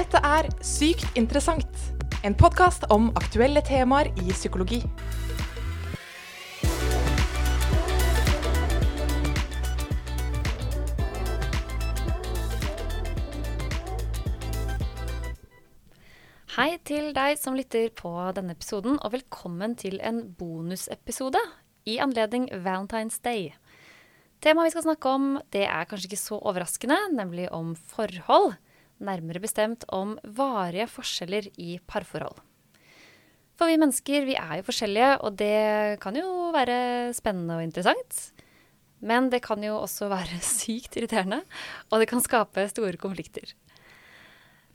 [0.00, 1.80] Dette er Sykt interessant,
[2.24, 4.78] en podkast om aktuelle temaer i psykologi.
[16.54, 21.44] Hei til deg som lytter på denne episoden, og velkommen til en bonusepisode
[21.84, 23.50] i anledning Valentine's Day.
[24.40, 28.56] Temaet vi skal snakke om, det er kanskje ikke så overraskende, nemlig om forhold.
[29.00, 32.40] Nærmere bestemt om varige forskjeller i parforhold.
[33.60, 38.20] For vi mennesker, vi er jo forskjellige, og det kan jo være spennende og interessant.
[39.04, 41.42] Men det kan jo også være sykt irriterende,
[41.90, 43.52] og det kan skape store konflikter.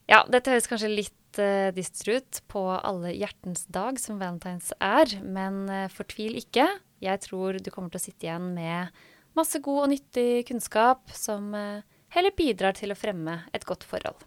[0.06, 5.18] Ja, dette høres kanskje litt uh, dyster ut på alle hjertens dag, som valentines er,
[5.26, 6.68] men uh, fortvil ikke.
[7.02, 8.94] Jeg tror du kommer til å sitte igjen med
[9.36, 11.82] masse god og nyttig kunnskap som uh,
[12.16, 14.24] heller bidrar til å fremme et godt forhold.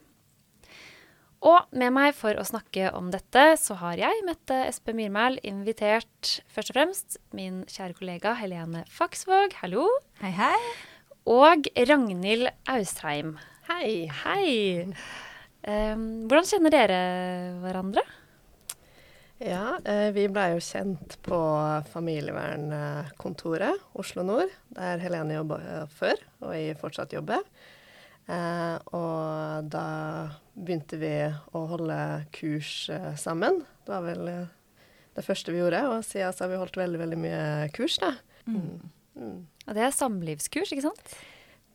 [1.38, 6.40] Og med meg for å snakke om dette, så har jeg, Mette Espe Myrmæl, invitert
[6.50, 9.86] først og fremst min kjære kollega Helene Faksvåg, hallo.
[10.18, 10.58] Hei, hei.
[11.30, 13.36] Og Ragnhild Austheim.
[13.68, 14.08] Hei.
[14.24, 14.88] Hei.
[15.62, 16.98] Um, hvordan kjenner dere
[17.62, 18.02] hverandre?
[19.38, 21.38] Ja, eh, vi blei jo kjent på
[21.92, 27.46] familievernkontoret Oslo nord, der Helene jobba før, og jeg fortsatt jobber.
[28.28, 29.88] Eh, og da
[30.52, 31.14] begynte vi
[31.56, 31.98] å holde
[32.36, 33.62] kurs eh, sammen.
[33.86, 34.50] Det var vel eh,
[35.16, 38.12] det første vi gjorde, og siden så har vi holdt veldig, veldig mye kurs, da.
[38.44, 38.90] Mm.
[39.18, 39.40] Mm.
[39.64, 41.16] Og det er samlivskurs, ikke sant?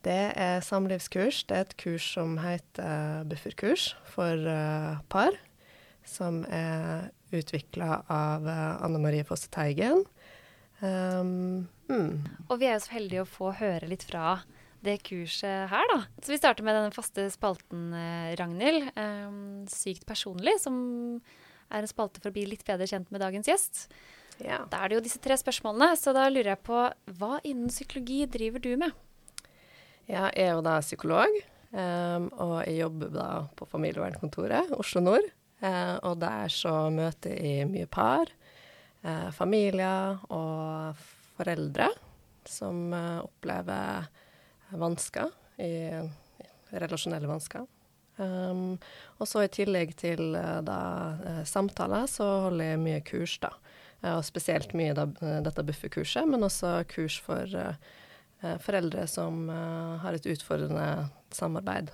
[0.04, 1.42] Det er samlivskurs.
[1.50, 4.48] Det er et kurs som heter bufferkurs for
[5.12, 5.38] par.
[6.04, 10.04] Som er utvikla av Anne Marie Fosse Teigen.
[10.84, 12.26] Um, mm.
[12.50, 14.42] Og vi er jo så heldige å få høre litt fra
[14.84, 16.00] det kurset her, da.
[16.22, 18.90] Så vi starter med denne faste spalten, uh, Ragnhild.
[18.98, 20.75] Um, sykt personlig, som
[21.73, 23.88] er en spalte for å bli litt bedre kjent med dagens gjest.
[24.42, 24.64] Ja.
[24.70, 26.84] Da er det jo disse tre spørsmålene, så da lurer jeg på
[27.19, 28.96] hva innen psykologi driver du med?
[30.09, 31.38] Ja, jeg er jo da psykolog,
[31.72, 35.30] um, og jeg jobber da på familievernkontoret Oslo nord.
[35.63, 38.28] Uh, og der så møter jeg mye par,
[39.06, 41.00] uh, familier og
[41.38, 41.88] foreldre
[42.50, 44.09] som uh, opplever
[44.79, 46.01] vansker, i,
[46.73, 47.66] relasjonelle vansker.
[48.17, 48.75] Um,
[49.17, 50.35] og så i tillegg til
[50.66, 50.79] da
[51.50, 53.50] samtaler, så holder jeg mye kurs, da.
[54.13, 55.07] og spesielt mye da,
[55.45, 61.89] dette bufferkurset, men også kurs for uh, foreldre som uh, har et utfordrende samarbeid.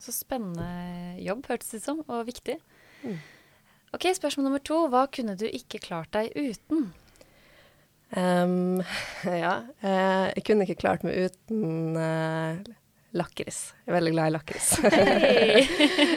[0.00, 2.56] Så spennende jobb, hørtes det ut som, og viktig.
[3.04, 3.18] Mm.
[3.92, 4.86] Ok, Spørsmål nummer to.
[4.88, 6.92] Hva kunne du ikke klart deg uten?
[8.10, 8.82] Um,
[9.24, 9.54] ja,
[9.84, 12.58] uh, jeg kunne ikke klart meg uten uh,
[13.14, 13.60] lakris.
[13.84, 14.70] Jeg er veldig glad i lakris.
[14.90, 15.66] Hey.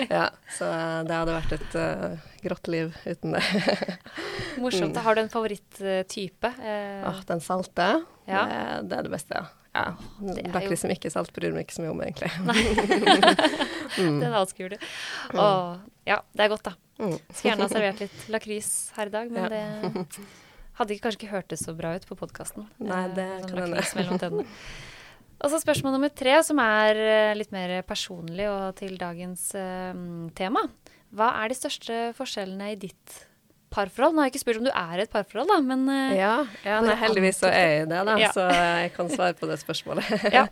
[0.10, 0.28] ja,
[0.58, 0.70] så
[1.08, 3.44] det hadde vært et uh, grått liv uten det.
[4.62, 4.98] Morsomt.
[5.06, 6.54] Har du en favoritttype?
[6.60, 7.90] Uh, oh, den salte.
[8.30, 8.46] Ja.
[8.48, 9.50] Det, det, er det beste, ja.
[9.74, 9.88] Ja,
[10.54, 12.28] Lakris er ikke er salt bryr meg ikke så mye om, egentlig.
[13.98, 14.20] mm.
[14.22, 14.84] Den avskuer du.
[15.34, 15.80] Mm.
[16.06, 16.76] ja, det er godt, da.
[17.02, 17.16] Mm.
[17.18, 19.50] Skulle gjerne ha servert litt lakris her i dag, men ja.
[19.50, 20.28] det
[20.80, 22.68] hadde ikke, kanskje ikke hørtes så bra ut på podkasten.
[22.84, 24.44] Nei, det eh, sånn lakris mellom.
[25.44, 29.92] Og så spørsmål nummer tre, som er eh, litt mer personlig og til dagens uh,
[30.38, 30.62] tema.
[31.14, 33.18] Hva er de største forskjellene i ditt
[33.74, 34.16] parforhold.
[34.16, 36.34] Nå har jeg ikke spurt om du er et parforhold, da, men uh, Ja,
[36.66, 38.34] ja nei, heldigvis så er jeg det, da, ja.
[38.36, 40.12] så jeg kan svare på det spørsmålet.
[40.38, 40.46] ja.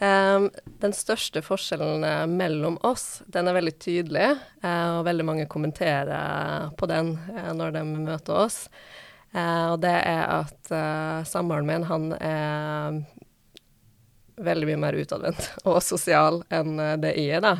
[0.00, 0.48] um,
[0.84, 4.30] den største forskjellen eh, mellom oss, den er veldig tydelig,
[4.62, 7.16] og veldig mange kommenterer på den
[7.58, 8.64] når de møter oss.
[9.36, 10.70] Og det er at
[11.28, 13.00] samboeren min, han er
[14.40, 17.54] veldig mye mer utadvendt og sosial enn det jeg er, da.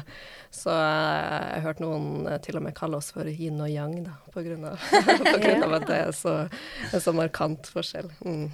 [0.50, 3.68] Så eh, jeg har hørt noen eh, til og med kalle oss for yin og
[3.68, 4.80] yang, da, på grunn av,
[5.28, 6.34] på grunn av at det er så,
[6.88, 8.08] en så markant forskjell.
[8.24, 8.48] Mm.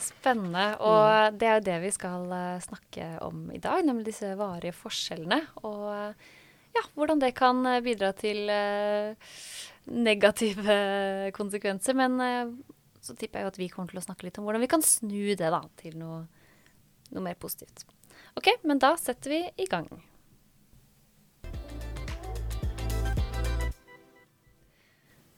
[0.00, 0.70] Spennende.
[0.80, 4.76] Og det er jo det vi skal eh, snakke om i dag, nemlig disse varige
[4.76, 5.42] forskjellene.
[5.68, 5.88] Og
[6.76, 8.48] ja, hvordan det kan bidra til
[9.90, 10.78] negative
[11.36, 11.96] konsekvenser.
[11.98, 12.18] Men
[13.00, 14.84] så tipper jeg jo at vi kommer til å snakke litt om hvordan vi kan
[14.84, 16.24] snu det da, til noe,
[17.14, 17.86] noe mer positivt.
[18.38, 19.88] OK, men da setter vi i gang.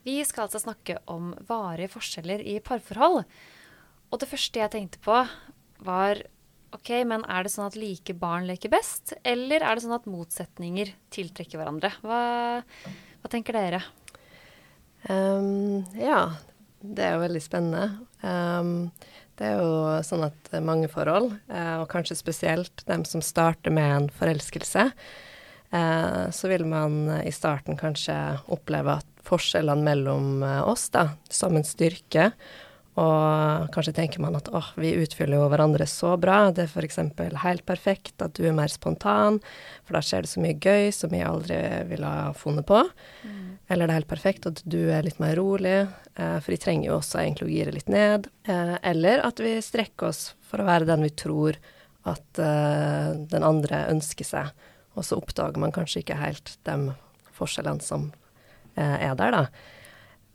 [0.01, 3.21] Vi skal altså snakke om varige forskjeller i parforhold.
[4.11, 5.19] Og det første jeg tenkte på,
[5.85, 6.23] var
[6.73, 9.13] OK, men er det sånn at like barn leker best?
[9.27, 11.93] Eller er det sånn at motsetninger tiltrekker hverandre?
[12.01, 12.21] Hva,
[13.21, 13.83] hva tenker dere?
[15.07, 16.19] Ja,
[16.81, 17.85] det er jo veldig spennende.
[19.41, 23.95] Det er jo sånn at mange forhold, uh, og kanskje spesielt dem som starter med
[23.95, 24.83] en forelskelse,
[25.71, 28.15] eh, så vil man eh, i starten kanskje
[28.51, 32.31] oppleve at forskjellene mellom eh, oss da, som en styrke,
[32.99, 36.97] og kanskje tenker man at åh, vi utfyller jo hverandre så bra, det er f.eks.
[37.39, 39.39] helt perfekt at du er mer spontan,
[39.87, 42.81] for da skjer det så mye gøy som jeg aldri ville ha funnet på.
[43.23, 43.47] Mm.
[43.71, 45.77] Eller det er helt perfekt at du er litt mer rolig,
[46.19, 48.27] eh, for de trenger jo også egentlig å gire litt ned.
[48.43, 51.59] Eh, eller at vi strekker oss for å være den vi tror
[52.11, 54.51] at eh, den andre ønsker seg,
[54.99, 56.91] og så oppdager man kanskje ikke helt de
[57.37, 58.11] forskjellene som
[58.75, 59.79] er der, da.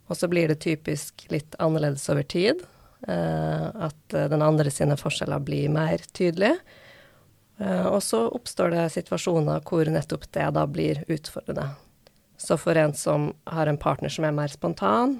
[0.07, 2.65] Og så blir det typisk litt annerledes over tid.
[3.07, 6.57] at den andre sine forskjeller blir mer tydelige.
[7.61, 11.75] og så oppstår det situasjoner hvor nettopp det da blir utfordrende.
[12.37, 15.17] Så for en som har en partner som er mer spontan,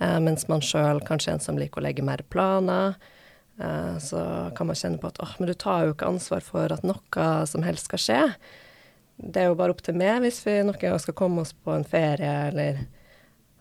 [0.00, 2.96] eh, mens man sjøl kanskje er en som liker å legge mer planer,
[3.60, 6.72] eh, så kan man kjenne på at åh, men du tar jo ikke ansvar for
[6.72, 8.22] at noe som helst skal skje.
[9.20, 11.76] Det er jo bare opp til meg hvis vi noen gang skal komme oss på
[11.76, 12.86] en ferie, eller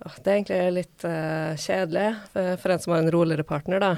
[0.03, 3.91] Det er egentlig litt uh, kjedelig for, en som har en roligere partner, da.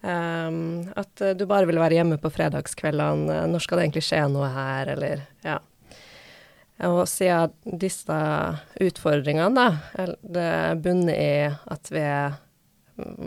[0.00, 3.42] Um, at uh, du bare vil være hjemme på fredagskveldene.
[3.50, 5.58] Når skal det egentlig skje noe her, eller Ja.
[6.88, 8.18] Og siden disse
[8.80, 12.38] utfordringene da, det bunner i at vi er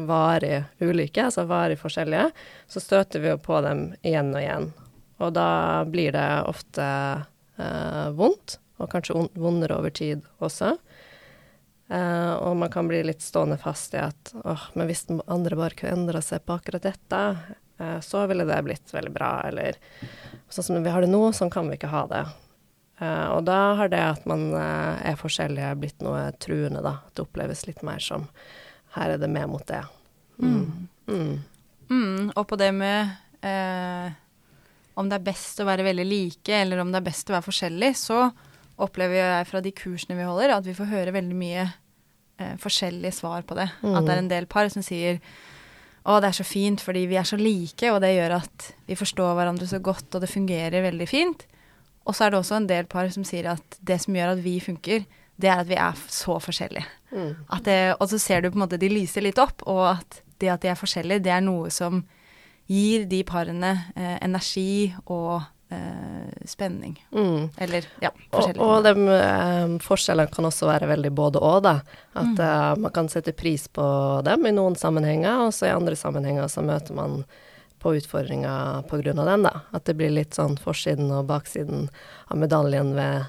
[0.10, 2.32] varig ulike, altså varig forskjellige,
[2.68, 4.68] så støter vi jo på dem igjen og igjen.
[5.22, 5.48] Og da
[5.86, 6.88] blir det ofte
[7.62, 10.74] uh, vondt, og kanskje vondere over tid også.
[11.88, 15.58] Eh, og man kan bli litt stående fast i at åh, men hvis den andre
[15.60, 17.22] bare kunne endra seg på akkurat dette,
[17.82, 19.78] uh, så ville det blitt veldig bra, eller
[20.50, 22.24] sånn som vi har det nå, sånn kan vi ikke ha det.
[23.02, 27.02] Uh, og da har det at man uh, er forskjellige, blitt noe truende, da.
[27.04, 28.30] At det oppleves litt mer som
[28.96, 29.84] her er det med mot det.
[30.40, 30.56] Mm.
[31.10, 31.10] Mm.
[31.10, 31.34] Mm.
[31.90, 33.12] mm og på det med
[33.44, 34.14] uh,
[34.94, 37.48] om det er best å være veldig like, eller om det er best å være
[37.50, 38.28] forskjellig, så
[38.82, 41.66] opplever jeg fra de kursene vi holder, at vi får høre veldig mye
[42.60, 43.68] forskjellige svar på det.
[43.86, 45.20] At det er en del par som sier
[46.04, 48.98] å, det er så fint fordi vi er så like, og det gjør at vi
[49.00, 51.46] forstår hverandre så godt, og det fungerer veldig fint.
[52.04, 54.44] Og så er det også en del par som sier at det som gjør at
[54.44, 55.06] vi funker,
[55.40, 56.84] det er at vi er så forskjellige.
[57.14, 57.32] Mm.
[57.64, 60.52] Det, og så ser du på en måte de lyser litt opp, og at det
[60.52, 62.04] at de er forskjellige, det er noe som
[62.68, 65.50] gir de parene eh, energi og eh,
[66.46, 66.96] spenning.
[67.12, 67.50] Mm.
[67.58, 68.62] Eller ja, forskjellig.
[68.62, 71.78] Og, og de eh, forskjellene kan også være veldig både og, da.
[72.14, 72.44] At mm.
[72.48, 73.86] Eh, man kan sette pris på
[74.26, 77.24] dem i noen sammenhenger, og så i andre sammenhenger så møter man
[77.84, 79.14] på utfordringa pga.
[79.14, 79.54] den, da.
[79.72, 81.90] At det blir litt sånn forsiden og baksiden
[82.32, 83.26] av medaljen ved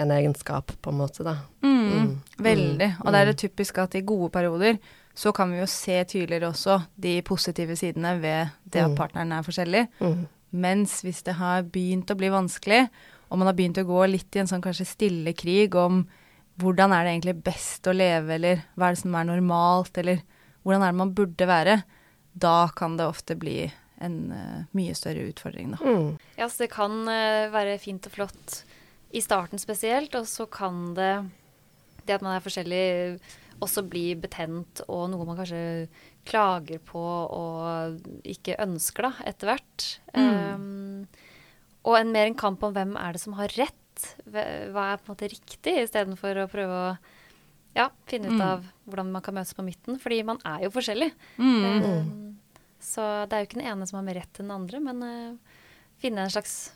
[0.00, 1.36] en egenskap, på en måte, da.
[1.60, 2.10] Mm, mm.
[2.40, 2.90] Veldig.
[3.04, 3.42] Og det er det mm.
[3.42, 4.78] typisk at i gode perioder
[5.14, 8.96] så kan vi jo se tydeligere også de positive sidene ved det at mm.
[8.96, 9.82] partneren er forskjellig.
[10.50, 12.86] Mens hvis det har begynt å bli vanskelig,
[13.30, 16.02] og man har begynt å gå litt i en sånn kanskje stille krig om
[16.60, 20.24] hvordan er det egentlig best å leve, eller hva er det som er normalt, eller
[20.66, 21.76] hvordan er det man burde være,
[22.32, 23.62] da kan det ofte bli
[24.00, 25.80] en uh, mye større utfordring, da.
[25.84, 26.18] Mm.
[26.40, 28.62] Ja, så det kan uh, være fint og flott
[29.16, 31.12] i starten spesielt, og så kan det
[32.06, 32.84] det at man er forskjellig,
[33.60, 35.60] også bli betent og noe man kanskje
[36.28, 39.86] klager på og ikke ønsker, da, etter hvert.
[40.14, 40.26] Mm.
[40.26, 41.30] Um,
[41.88, 43.76] og en, mer en kamp om hvem er det som har rett.
[44.26, 46.90] Hva er på en måte riktig, istedenfor å prøve å
[47.76, 48.44] ja, finne ut mm.
[48.44, 50.00] av hvordan man kan møtes på midten.
[50.02, 51.10] Fordi man er jo forskjellig.
[51.40, 51.86] Mm.
[51.86, 54.84] Um, så det er jo ikke den ene som har mer rett enn den andre,
[54.84, 55.58] men uh,
[56.00, 56.72] finne en slags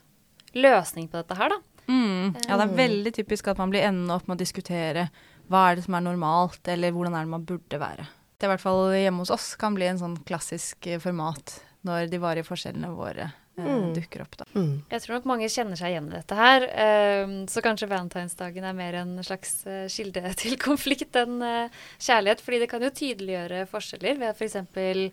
[0.55, 1.61] løsning på dette her, da.
[1.85, 2.35] Mm.
[2.47, 5.09] Ja, det er veldig typisk at man blir enda opp med å diskutere
[5.51, 8.07] hva er det som er normalt, eller hvordan er det man burde være.
[8.37, 12.09] Det i hvert fall hjemme hos oss kan bli en sånn klassisk eh, format når
[12.11, 13.93] de varige forskjellene våre eh, mm.
[13.95, 14.35] dukker opp.
[14.41, 14.47] Da.
[14.57, 14.73] Mm.
[14.91, 16.65] Jeg tror nok mange kjenner seg igjen i dette her.
[16.67, 22.43] Uh, så kanskje valentinsdagen er mer en slags uh, kilde til konflikt enn kjærlighet.
[22.43, 24.59] Fordi det kan jo tydeliggjøre forskjeller ved f.eks.
[24.75, 25.05] For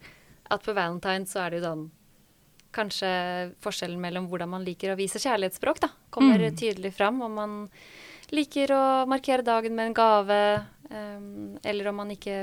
[0.52, 1.90] at på valentine så er det jo sånn
[2.72, 3.08] Kanskje
[3.60, 6.54] forskjellen mellom hvordan man liker å vise kjærlighetsspråk, da, kommer mm.
[6.56, 7.18] tydelig fram.
[7.20, 7.58] Om man
[8.32, 10.38] liker å markere dagen med en gave,
[10.88, 12.38] um, eller om man ikke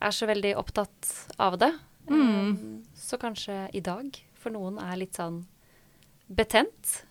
[0.00, 1.72] er så veldig opptatt av det.
[2.08, 2.22] Mm.
[2.22, 5.42] Um, så kanskje i dag for noen er litt sånn
[6.28, 7.02] betent.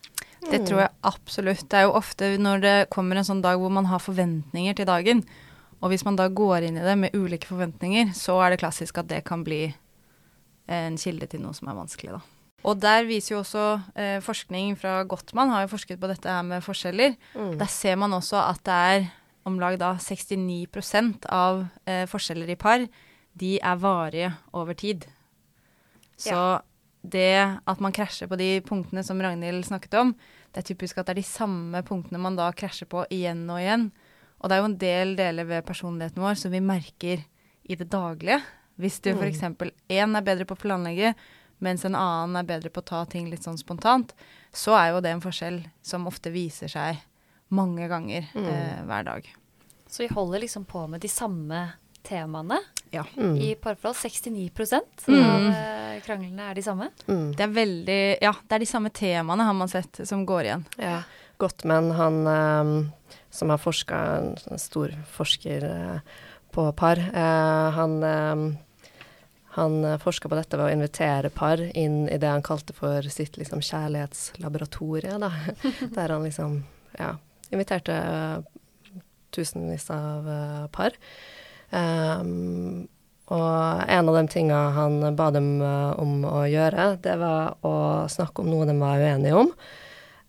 [0.47, 1.65] Det tror jeg absolutt.
[1.69, 4.87] Det er jo ofte når det kommer en sånn dag hvor man har forventninger til
[4.87, 5.23] dagen,
[5.81, 8.97] og hvis man da går inn i det med ulike forventninger, så er det klassisk
[9.01, 9.67] at det kan bli
[10.73, 12.23] en kilde til noe som er vanskelig, da.
[12.67, 13.65] Og der viser jo også
[13.95, 17.13] eh, forskning fra Gottmann har jo forsket på dette her med forskjeller.
[17.37, 17.53] Mm.
[17.61, 19.05] Der ser man også at det er
[19.47, 20.67] om lag da 69
[21.31, 22.83] av eh, forskjeller i par,
[23.37, 25.05] de er varige over tid.
[26.17, 26.59] Så ja.
[27.01, 30.13] det at man krasjer på de punktene som Ragnhild snakket om,
[30.51, 33.61] det er typisk at det er de samme punktene man da krasjer på igjen og
[33.61, 33.89] igjen.
[34.37, 37.23] Og det er jo en del deler ved personligheten vår som vi merker
[37.63, 38.41] i det daglige.
[38.77, 39.41] Hvis du f.eks.
[39.41, 41.15] én er bedre på å planlegge,
[41.63, 44.11] mens en annen er bedre på å ta ting litt sånn spontant,
[44.53, 46.99] så er jo det en forskjell som ofte viser seg
[47.49, 49.27] mange ganger eh, hver dag.
[49.87, 51.61] Så vi holder liksom på med de samme
[52.03, 52.57] temaene
[52.91, 53.03] Ja.
[53.17, 53.35] Mm.
[53.37, 53.95] i parforhold.
[53.95, 54.51] 69
[55.07, 55.23] Mm.
[55.23, 56.89] av eh, kranglene er de samme.
[57.07, 57.31] Mm.
[57.35, 60.65] Det er veldig Ja, det er de samme temaene, har man sett, som går igjen.
[60.77, 61.01] Ja.
[61.37, 62.91] Gottmann, han eh,
[63.29, 63.97] som har forska,
[64.51, 65.99] en stor forsker eh,
[66.51, 68.57] på par, eh, han um,
[69.57, 73.37] han forska på dette ved å invitere par inn i det han kalte for sitt
[73.41, 75.17] liksom, kjærlighetslaboratorie.
[75.17, 75.31] Da.
[75.95, 76.59] Der han liksom
[76.99, 77.15] ja,
[77.53, 77.97] inviterte
[79.35, 80.95] tusenvis av eh, par.
[81.69, 82.87] Um,
[83.27, 87.73] og en av de tinga han ba dem eh, om å gjøre, det var å
[88.11, 89.51] snakke om noe de var uenige om.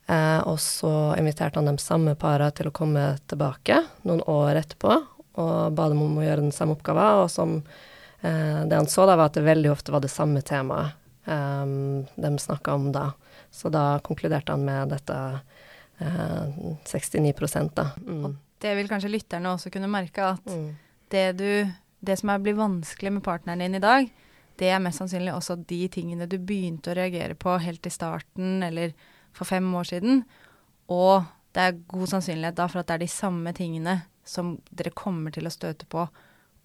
[0.08, 4.98] Eh, og så inviterte han de samme para til å komme tilbake noen år etterpå,
[5.38, 7.22] og ba dem om å gjøre den samme oppgaven.
[7.22, 10.42] Og som eh, det han så da, var at det veldig ofte var det samme
[10.42, 10.98] temaet
[11.28, 11.64] eh,
[12.18, 13.12] de snakka om da.
[13.54, 15.20] Så da konkluderte han med dette
[15.99, 17.90] 69 da.
[18.07, 18.37] Mm.
[18.59, 20.76] Det vil kanskje lytterne også kunne merke, at Mm.
[21.11, 24.09] det, du, det som blir vanskelig med partneren din i dag,
[24.59, 28.62] det er mest sannsynlig også de tingene du begynte å reagere på helt i starten
[28.62, 28.93] eller
[29.33, 30.25] for fem år siden.
[30.90, 31.23] Og
[31.55, 35.31] det er god sannsynlighet da for at det er de samme tingene som dere kommer
[35.33, 36.09] til å støte på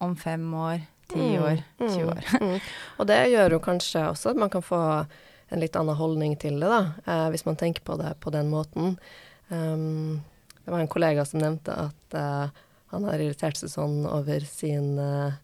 [0.00, 2.24] om fem år, ti Mm, år, 20 år.
[2.42, 2.60] Mm.
[2.98, 5.06] Og det gjør jo kanskje også at man kan få
[5.52, 8.50] en litt annen holdning til det, da, eh, hvis man tenker på det på den
[8.50, 8.98] måten.
[9.48, 10.22] Um,
[10.64, 12.48] det var en kollega som nevnte at uh,
[12.94, 15.34] han har irritert seg sånn over sin uh,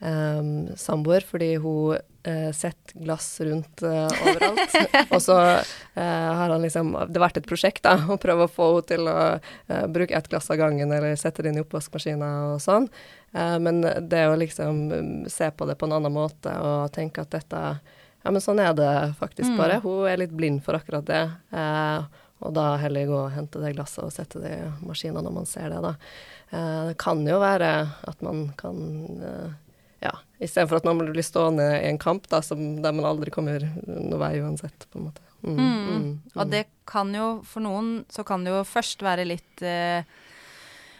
[0.00, 4.74] um, samboer fordi hun uh, setter glass rundt overalt.
[5.14, 5.36] og så
[5.98, 9.08] har han liksom Det har vært et prosjekt, da, å prøve å få henne til
[9.10, 9.18] å
[9.92, 12.86] bruke ett glass av gangen eller sette det inn i oppvaskmaskina og sånn.
[13.34, 17.62] Men det å liksom se på det på en annen måte og tenke at dette
[18.24, 19.56] Ja, men sånn er det faktisk Mm.
[19.58, 19.80] bare.
[19.82, 21.22] Hun er litt blind for akkurat det.
[21.54, 22.02] Eh,
[22.38, 25.48] og da heller gå og hente det glasset og sette det i maskinen når man
[25.50, 25.94] ser det, da.
[26.50, 27.72] Eh, det kan jo være
[28.10, 28.78] at man kan
[29.22, 29.56] eh,
[29.98, 33.64] Ja, istedenfor at man blir stående i en kamp da, som, der man aldri kommer
[33.82, 35.24] noen vei uansett, på en måte.
[35.42, 35.88] Mm, Mm.
[35.88, 36.50] mm, Og mm.
[36.50, 40.02] det kan jo, for noen, så kan det jo først være litt eh,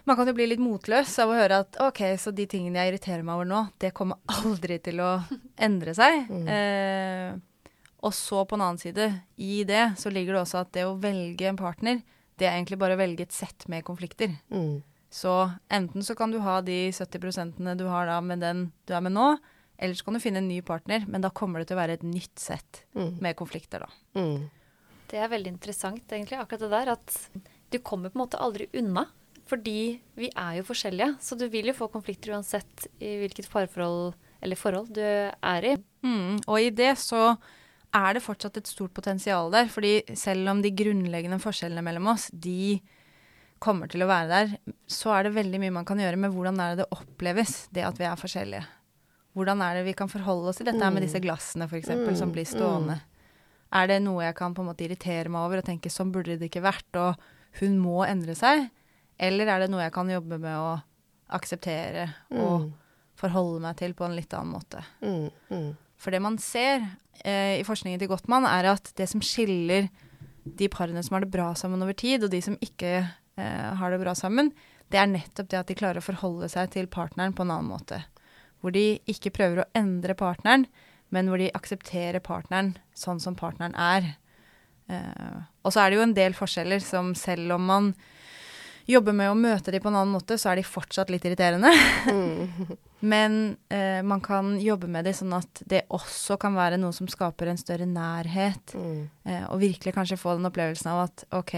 [0.07, 2.93] Man kan jo bli litt motløs av å høre at OK, så de tingene jeg
[2.95, 5.11] irriterer meg over nå, det kommer aldri til å
[5.59, 6.23] endre seg.
[6.31, 6.47] Mm.
[6.49, 7.35] Eh,
[8.03, 10.97] og så på en annen side, i det så ligger det også at det å
[11.01, 12.03] velge en partner,
[12.39, 14.37] det er egentlig bare å velge et sett med konflikter.
[14.55, 14.83] Mm.
[15.11, 15.33] Så
[15.73, 19.17] enten så kan du ha de 70% du har da med den du er med
[19.17, 19.33] nå,
[19.79, 21.99] eller så kan du finne en ny partner, men da kommer det til å være
[21.99, 23.19] et nytt sett Mm.
[23.21, 23.89] med konflikter, da.
[24.19, 24.51] Mm.
[25.09, 26.89] Det er veldig interessant, egentlig, akkurat det der.
[26.93, 27.31] At
[27.71, 29.07] du kommer på en måte aldri unna.
[29.49, 34.13] Fordi vi er jo forskjellige, så du vil jo få konflikter uansett i hvilket parforhold
[34.43, 35.77] eller forhold du er i.
[36.05, 37.39] Mm, og i det så
[37.95, 39.67] er det fortsatt et stort potensial der.
[39.69, 42.81] fordi selv om de grunnleggende forskjellene mellom oss, de
[43.59, 46.61] kommer til å være der, så er det veldig mye man kan gjøre med hvordan
[46.61, 48.67] er det det oppleves, det at vi er forskjellige.
[49.35, 52.31] Hvordan er det vi kan forholde oss til dette med disse glassene, f.eks., Mm, som
[52.33, 53.01] blir stående.
[53.73, 56.39] Er det noe jeg kan på en måte irritere meg over og tenke sånn burde
[56.39, 57.17] det ikke vært, og
[57.61, 58.71] hun må endre seg?
[59.19, 60.83] Eller er det noe jeg kan jobbe med å
[61.31, 62.73] akseptere og Mm.
[63.17, 64.85] forholde meg til på en litt annen måte?
[65.03, 65.77] Mm.
[65.99, 66.85] For det man ser
[67.25, 69.89] eh, i forskningen til Gottmann, er at det som skiller
[70.59, 73.93] de parene som har det bra sammen over tid, og de som ikke eh, har
[73.93, 74.53] det bra sammen,
[74.89, 77.73] det er nettopp det at de klarer å forholde seg til partneren på en annen
[77.73, 78.01] måte.
[78.63, 80.67] Hvor de ikke prøver å endre partneren,
[81.15, 84.15] men hvor de aksepterer partneren sånn som partneren er.
[84.93, 87.93] Eh, og så er det jo en del forskjeller som selv om man
[88.89, 91.71] jobber med å møte de på en annen måte, så er de fortsatt litt irriterende.
[93.13, 97.11] Men eh, man kan jobbe med det sånn at det også kan være noe som
[97.11, 98.75] skaper en større nærhet.
[98.75, 99.03] Mm.
[99.29, 101.55] Eh, og virkelig kanskje få den opplevelsen av at OK,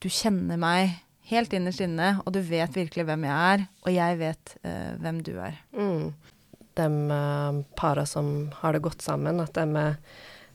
[0.00, 1.00] du kjenner meg
[1.30, 5.20] helt innerst inne, og du vet virkelig hvem jeg er, og jeg vet eh, hvem
[5.26, 5.58] du er.
[5.76, 6.10] Mm.
[6.78, 9.98] De uh, para som har det godt sammen, at de er,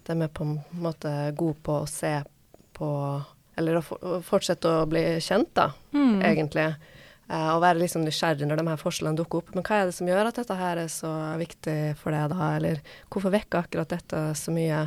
[0.07, 2.17] de er på en måte gode på å se
[2.75, 2.89] på
[3.57, 6.21] Eller å, for, å fortsette å bli kjent, da, Mm.
[6.21, 6.69] egentlig.
[7.25, 9.53] Eh, og være liksom nysgjerrig når de her forskjellene dukker opp.
[9.55, 12.49] Men hva er det som gjør at dette her er så viktig for deg, da?
[12.59, 14.83] Eller hvorfor vekker akkurat dette så mye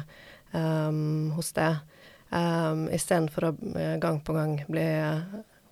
[0.53, 1.81] um, hos deg?
[2.31, 4.87] Um, Istedenfor å eh, gang på gang bli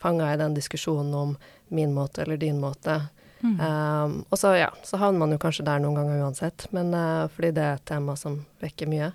[0.01, 1.37] fanga i den diskusjonen om
[1.69, 2.99] min måte eller din måte.
[3.45, 3.57] Mm.
[3.61, 7.29] Um, og så, ja, så havner man jo kanskje der noen ganger uansett, men uh,
[7.31, 9.13] fordi det er et tema som vekker mye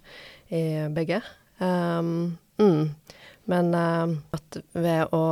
[0.54, 1.20] i begge.
[1.60, 2.94] Um, mm.
[3.52, 5.24] Men uh, at ved å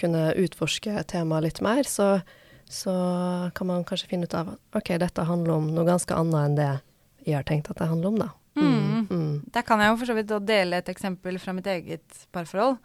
[0.00, 2.16] kunne utforske temaet litt mer, så,
[2.66, 2.94] så
[3.54, 6.58] kan man kanskje finne ut av at OK, dette handler om noe ganske annet enn
[6.58, 6.72] det
[7.22, 8.28] jeg har tenkt at det handler om, da.
[8.58, 9.06] Mm.
[9.08, 9.34] Mm.
[9.54, 12.76] Der kan jeg jo for så vidt dele et eksempel fra mitt eget parforhold.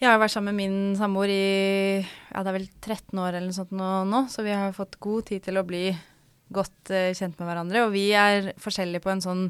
[0.00, 1.44] Jeg har vært sammen med min samboer i
[2.02, 4.98] ja, det er vel 13 år eller noe sånt nå, nå, så vi har fått
[5.02, 5.86] god tid til å bli
[6.54, 7.84] godt uh, kjent med hverandre.
[7.86, 9.44] Og vi er forskjellige på en sånn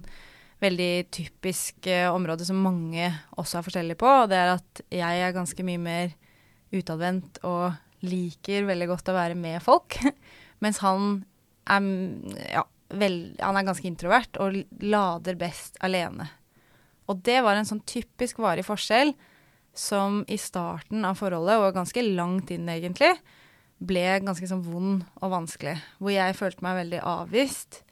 [0.64, 5.24] veldig typisk eh, område som mange også er forskjellige på, og det er at jeg
[5.24, 6.14] er ganske mye mer
[6.74, 9.98] utadvendt og liker veldig godt å være med folk,
[10.64, 11.22] mens han
[11.70, 11.90] er
[12.52, 16.28] ja, vel, han er ganske introvert og lader best alene.
[17.08, 19.12] Og det var en sånn typisk varig forskjell
[19.74, 23.12] som i starten av forholdet, og ganske langt inn egentlig,
[23.84, 25.74] ble ganske sånn vond og vanskelig.
[25.98, 27.82] Hvor jeg følte meg veldig avvist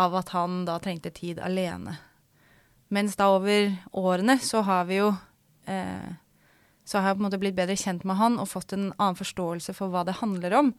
[0.00, 1.96] av at han da trengte tid alene.
[2.90, 5.12] Mens da over årene så har vi jo
[5.70, 6.10] eh,
[6.84, 9.18] Så har jeg på en måte blitt bedre kjent med han og fått en annen
[9.18, 10.72] forståelse for hva det handler om.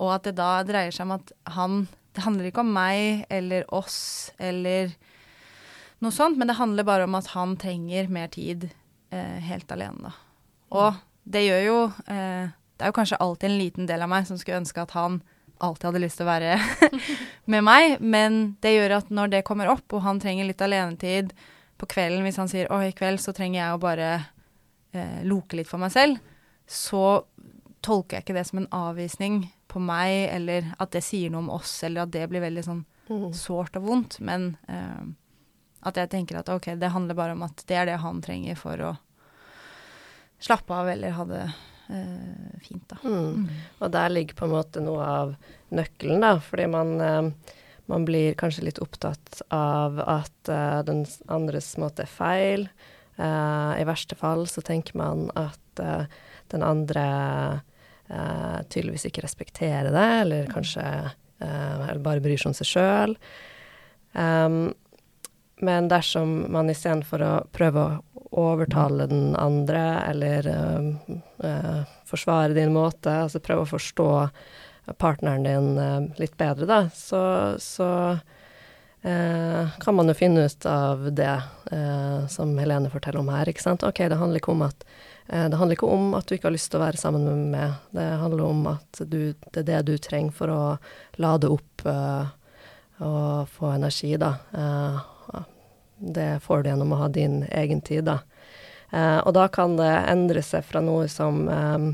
[0.00, 1.84] Og at det da dreier seg om at han
[2.14, 4.94] Det handler ikke om meg eller oss eller
[5.98, 8.68] noe sånt, men det handler bare om at han trenger mer tid
[9.10, 10.12] eh, helt alene, da.
[10.74, 11.78] Og det gjør jo
[12.12, 14.94] eh, Det er jo kanskje alltid en liten del av meg som skulle ønske at
[14.94, 15.22] han
[15.58, 16.58] alltid hadde lyst til å være
[17.52, 21.32] med meg, men det gjør at når det kommer opp, og han trenger litt alenetid
[21.78, 24.08] på kvelden, hvis han sier 'Å, i kveld så trenger jeg å bare
[24.94, 26.18] eh, loke litt for meg selv',
[26.66, 27.24] så
[27.82, 31.50] tolker jeg ikke det som en avvisning på meg, eller at det sier noe om
[31.50, 33.34] oss, eller at det blir veldig sånn Mm.
[33.36, 35.04] sårt og vondt, men eh,
[35.84, 38.56] at jeg tenker at ok, det handler bare om at det er det han trenger
[38.56, 38.96] for å
[40.40, 41.42] slappe av eller ha det
[41.88, 42.98] eh, fint, da.
[43.02, 43.48] Mm.
[43.80, 45.34] Og der ligger på en måte noe av
[45.74, 46.38] nøkkelen, da.
[46.42, 47.54] Fordi man, eh,
[47.92, 52.68] man blir kanskje litt opptatt av at eh, den andres måte er feil.
[53.16, 56.06] Eh, I verste fall så tenker man at eh,
[56.54, 57.04] den andre
[58.08, 60.86] eh, tydeligvis ikke respekterer det, eller kanskje
[61.44, 63.10] eller bare bryr seg om seg sjøl.
[64.14, 64.70] Um,
[65.66, 72.74] men dersom man istedenfor å prøve å overtale den andre, eller um, eh, forsvare din
[72.74, 74.08] måte, altså prøve å forstå
[75.00, 77.22] partneren din eh, litt bedre, da, så,
[77.62, 77.88] så
[79.02, 81.32] eh, kan man jo finne ut av det
[81.72, 83.86] eh, som Helene forteller om her, ikke sant.
[83.86, 84.86] Ok, det handler ikke om at
[85.28, 87.50] eh, det handler ikke om at du ikke har lyst til å være sammen med
[87.54, 89.20] meg, det handler om at du,
[89.54, 90.62] det er det du trenger for å
[91.22, 92.34] lade opp eh,
[93.04, 94.36] og få energi, da.
[96.04, 98.20] Det får du gjennom å ha din egen tid, da.
[98.90, 101.88] Eh, og da kan det endre seg fra noe som eh,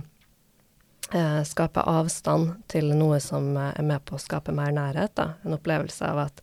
[1.17, 5.33] eh, skaper avstand, til noe som eh, er med på å skape mer nærhet, da.
[5.45, 6.43] En opplevelse av at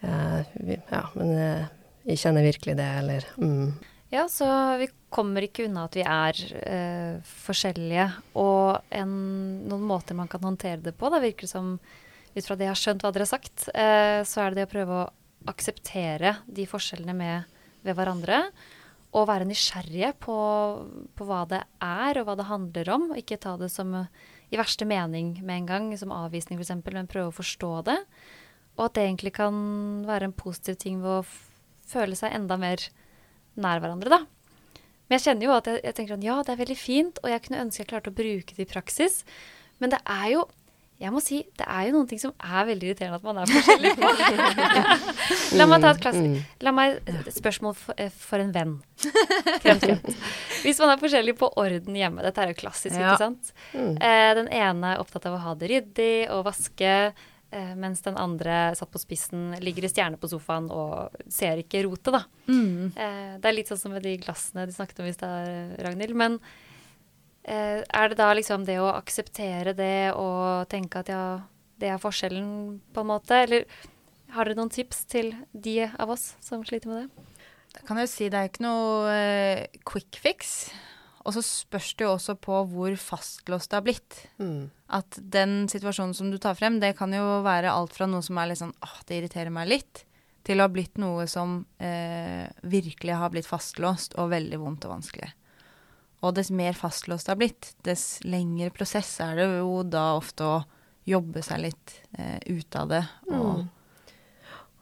[0.00, 0.42] eh,
[0.92, 1.34] Ja, men
[2.08, 3.72] jeg kjenner virkelig det, eller mm.
[4.08, 4.46] Ja, så
[4.80, 8.06] vi kommer ikke unna at vi er eh, forskjellige.
[8.40, 9.10] Og en,
[9.68, 11.74] noen måter man kan håndtere det på, da virker det som,
[12.32, 14.68] ut fra det jeg har skjønt hva dere har sagt, eh, så er det det
[14.70, 15.08] å prøve å
[15.46, 18.42] akseptere de forskjellene med, ved hverandre.
[19.16, 20.36] Og være nysgjerrige på,
[21.16, 23.10] på hva det er, og hva det handler om.
[23.12, 23.94] Og ikke ta det som
[24.48, 27.98] i verste mening med en gang, som avvisning f.eks., men prøve å forstå det.
[28.78, 29.56] Og at det egentlig kan
[30.08, 31.26] være en positiv ting ved å
[31.88, 32.84] føle seg enda mer
[33.58, 34.20] nær hverandre, da.
[35.08, 37.32] Men jeg kjenner jo at jeg, jeg tenker at ja, det er veldig fint, og
[37.32, 39.22] jeg kunne ønske jeg klarte å bruke det i praksis.
[39.80, 40.44] Men det er jo
[40.98, 43.50] jeg må si, det er jo noen ting som er veldig irriterende at man er
[43.52, 44.08] forskjellig på.
[45.60, 48.74] La meg ta et klassisk La meg et spørsmål for, eh, for en venn.
[49.62, 50.10] Kremt, kremt.
[50.64, 53.14] Hvis man er forskjellig på orden hjemme, dette er jo klassisk, Ja.
[53.14, 53.52] ikke sant?
[53.78, 56.92] Eh, den ene er opptatt av å ha det ryddig og vaske,
[57.52, 61.84] eh, mens den andre satt på spissen, ligger i stjerne på sofaen og ser ikke
[61.86, 62.24] rotet, da.
[62.50, 62.90] Mm.
[62.96, 66.18] Eh, det er litt sånn som med de glassene de snakket om i stad, Ragnhild.
[66.18, 66.40] Men
[67.48, 71.22] er det da liksom det å akseptere det og tenke at ja,
[71.80, 73.38] det er forskjellen, på en måte?
[73.46, 73.64] Eller
[74.34, 77.26] har dere noen tips til de av oss som sliter med det?
[77.76, 80.70] Da kan jeg jo si det er ikke noe eh, quick fix.
[81.28, 84.20] Og så spørs det jo også på hvor fastlåst det har blitt.
[84.40, 84.70] Mm.
[84.96, 88.38] At den situasjonen som du tar frem, det kan jo være alt fra noe som
[88.40, 90.04] er litt sånn åh, det irriterer meg litt,
[90.48, 94.96] til å ha blitt noe som eh, virkelig har blitt fastlåst og veldig vondt og
[94.96, 95.28] vanskelig.
[96.26, 100.46] Og dess mer fastlåst det har blitt, dess lengre prosess er det jo da ofte
[100.46, 100.56] å
[101.08, 103.04] jobbe seg litt eh, ut av det.
[103.32, 103.68] Og, Mm.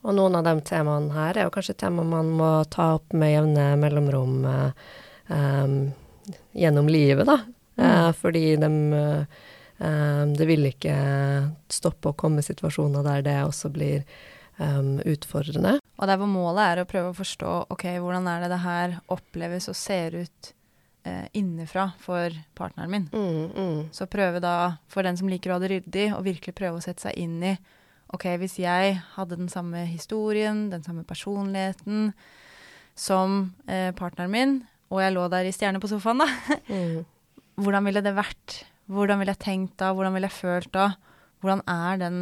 [0.07, 3.33] Og noen av de temaene her er jo kanskje tema man må ta opp med
[3.33, 4.85] jevne mellomrom eh,
[5.35, 5.73] eh,
[6.55, 7.41] gjennom livet, da.
[7.77, 10.95] Eh, fordi de, eh, det vil ikke
[11.69, 14.05] stoppe å komme situasjoner der det også blir
[14.59, 15.77] um, utfordrende.
[15.99, 18.97] Og der hvor målet er å prøve å forstå ok, hvordan er det det her
[19.13, 20.53] oppleves og ser ut
[21.07, 23.07] eh, innenfra for partneren min.
[23.15, 23.81] Mm, mm.
[23.95, 24.57] Så prøve da,
[24.91, 27.39] for den som liker å ha det ryddig, å virkelig prøve å sette seg inn
[27.47, 27.55] i
[28.15, 32.13] ok, hvis jeg hadde den samme historien, den samme personligheten
[32.95, 34.57] som eh, partneren min,
[34.93, 36.29] og jeg lå der i stjerne på sofaen, da,
[36.73, 37.05] Mm.
[37.59, 38.61] hvordan ville det vært?
[38.87, 39.91] Hvordan ville jeg tenkt da?
[39.97, 40.91] Hvordan ville jeg følt da?
[41.43, 42.19] Hvordan er den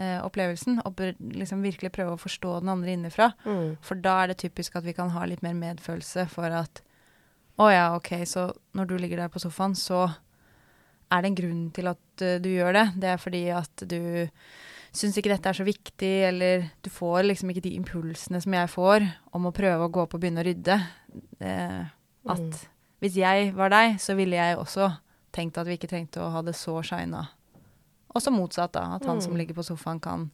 [0.00, 0.80] eh, opplevelsen?
[0.88, 3.30] Og liksom virkelig prøve å forstå den andre innenfra.
[3.44, 3.76] Mm.
[3.84, 6.80] For da er det typisk at vi kan ha litt mer medfølelse for at
[7.58, 10.04] å ja, ok, så når du ligger der på sofaen, så
[11.10, 12.86] er det en grunn til at uh, du gjør det.
[13.00, 14.28] Det er fordi at du
[14.92, 18.70] syns ikke dette er så viktig, eller du får liksom ikke de impulsene som jeg
[18.72, 19.04] får
[19.36, 20.78] om å prøve å gå opp og begynne å rydde.
[21.40, 21.84] Eh,
[22.28, 22.52] at Mm.
[23.00, 24.88] hvis jeg var deg, så ville jeg også
[25.32, 27.28] tenkt at vi ikke trengte å ha det så shina.
[28.14, 28.94] Også motsatt, da.
[28.96, 29.38] At han som Mm.
[29.38, 30.30] ligger på sofaen, kan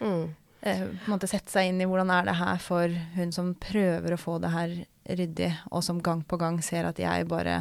[0.00, 0.34] Mm.
[0.66, 3.54] uh, på en måte sette seg inn i hvordan er det her for hun som
[3.54, 7.58] prøver å få det her ryddig, og som gang på gang ser at jeg bare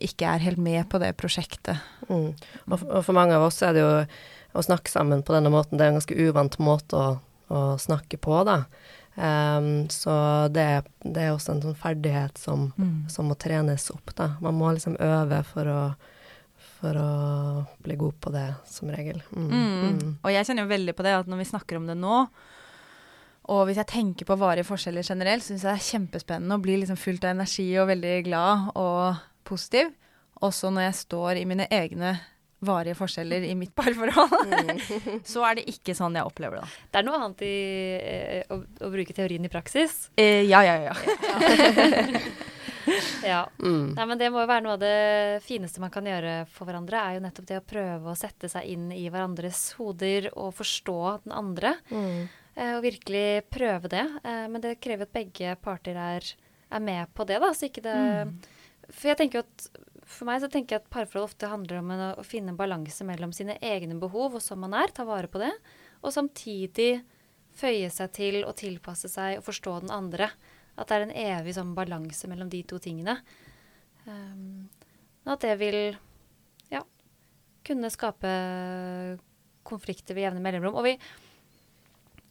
[0.00, 1.76] ikke er helt med på det prosjektet.
[2.08, 2.32] Mm.
[2.70, 3.92] Og, for- og for mange av oss er det jo
[4.54, 7.08] å snakke sammen på denne måten, det er en ganske uvant måte å,
[7.52, 8.62] å snakke på, da.
[9.14, 10.14] Um, så
[10.50, 10.64] det,
[11.04, 12.72] det er også en sånn ferdighet som,
[13.12, 14.32] som må trenes opp, da.
[14.42, 15.80] Man må liksom øve for å,
[16.80, 17.10] for å
[17.84, 19.20] bli god på det, som regel.
[19.36, 19.46] Mm.
[19.52, 19.68] Mm.
[20.00, 20.16] Mm.
[20.22, 22.24] Og jeg kjenner jo veldig på det at når vi snakker om det nå,
[23.52, 26.80] og hvis jeg tenker på varige forskjeller generelt, syns jeg det er kjempespennende og blir
[26.80, 29.90] liksom fullt av energi og veldig glad og positiv.
[30.44, 32.14] Også når jeg står i mine egne
[32.64, 34.80] varige forskjeller i mitt parforhold,
[35.32, 36.70] så er det ikke sånn jeg opplever det.
[36.88, 37.54] Det er noe annet i
[37.98, 40.06] eh, å, å bruke teorien i praksis.
[40.16, 40.96] Eh, ja, ja, ja.
[43.24, 43.46] Ja.
[43.62, 43.94] Mm.
[43.96, 47.00] Nei, men det må jo være noe av det fineste man kan gjøre for hverandre,
[47.00, 50.98] er jo nettopp det å prøve å sette seg inn i hverandres hoder og forstå
[51.24, 51.78] den andre.
[51.88, 52.26] Mm.
[52.56, 54.04] Eh, Og virkelig prøve det.
[54.24, 56.34] Eh, Men det krever at begge parter er,
[56.70, 57.52] er med på det, da.
[57.52, 57.98] Så ikke det
[58.90, 59.68] For jeg tenker jo at
[60.04, 63.04] for meg så tenker jeg at parforhold ofte handler om en, å finne en balanse
[63.08, 65.48] mellom sine egne behov og som man er, ta vare på det,
[66.04, 67.00] og samtidig
[67.56, 70.28] føye seg til og tilpasse seg og forstå den andre.
[70.76, 73.16] At det er en evig sånn balanse mellom de to tingene.
[74.04, 74.66] Um,
[75.24, 75.78] at det vil
[76.72, 76.82] ja,
[77.64, 78.32] kunne skape
[79.64, 80.76] konflikter ved jevne mellomrom.
[80.76, 80.96] Og vi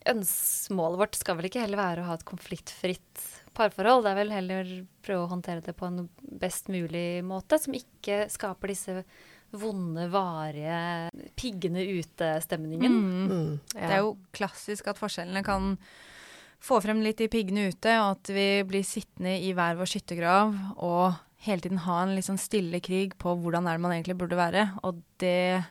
[0.09, 4.05] øns- målet vårt skal vel ikke heller være å ha et konfliktfritt parforhold.
[4.05, 4.71] Det er vel heller
[5.05, 6.07] prøve å håndtere det på en
[6.41, 9.03] best mulig måte, som ikke skaper disse
[9.53, 12.95] vonde, varige, piggende ute-stemningen.
[12.95, 13.27] Mm.
[13.29, 13.59] Mm.
[13.75, 15.75] Det er jo klassisk at forskjellene kan
[16.63, 20.55] få frem litt de piggene ute, og at vi blir sittende i hver vår skyttergrav
[20.79, 24.17] og hele tiden ha en litt sånn stille krig på hvordan er det man egentlig
[24.21, 24.67] burde være.
[24.87, 25.63] Og det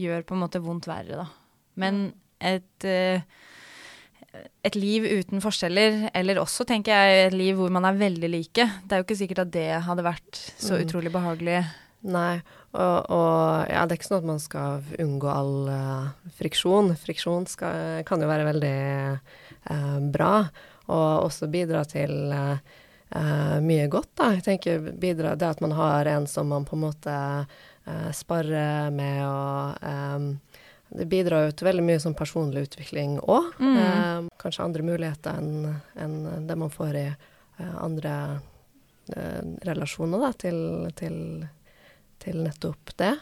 [0.00, 1.26] gjør på en måte vondt verre, da.
[1.78, 2.06] Men
[2.40, 3.22] et, eh,
[4.64, 8.66] et liv uten forskjeller, eller også tenker jeg et liv hvor man er veldig like,
[8.84, 10.84] det er jo ikke sikkert at det hadde vært så Mm.
[10.86, 11.64] utrolig behagelig.
[12.04, 12.42] Nei,
[12.74, 16.90] og, og ja, det er ikke sånn at man skal unngå all uh, friksjon.
[17.00, 18.78] Friksjon skal, kan jo være veldig
[19.70, 20.32] uh, bra,
[20.92, 24.26] og også bidra til eh, mye godt, da.
[24.36, 27.14] Jeg tenker bidra, det at man har en som man på en måte
[27.46, 30.53] uh, sparer med og eh,
[30.94, 33.52] det bidrar jo til veldig mye sånn personlig utvikling òg.
[33.58, 34.30] Mm.
[34.38, 38.14] kanskje andre muligheter enn en det man får i eh, andre
[39.16, 40.58] eh, relasjoner da, til,
[40.98, 41.16] til,
[42.22, 43.14] til nettopp det.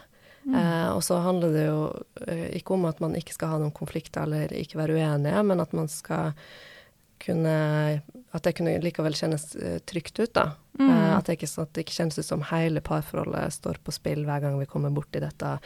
[0.43, 1.83] Eh, og så handler det jo
[2.27, 5.63] eh, ikke om at man ikke skal ha noen konflikter eller ikke være uenige, men
[5.63, 6.33] at man skal
[7.23, 7.55] kunne
[8.33, 10.51] At det kunne likevel kjennes eh, trygt ut, da.
[10.79, 10.89] Mm.
[10.89, 13.93] Eh, at, det ikke, sånn at det ikke kjennes ut som hele parforholdet står på
[13.93, 15.57] spill hver gang vi kommer borti dette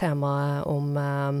[0.00, 1.38] temaet om eh,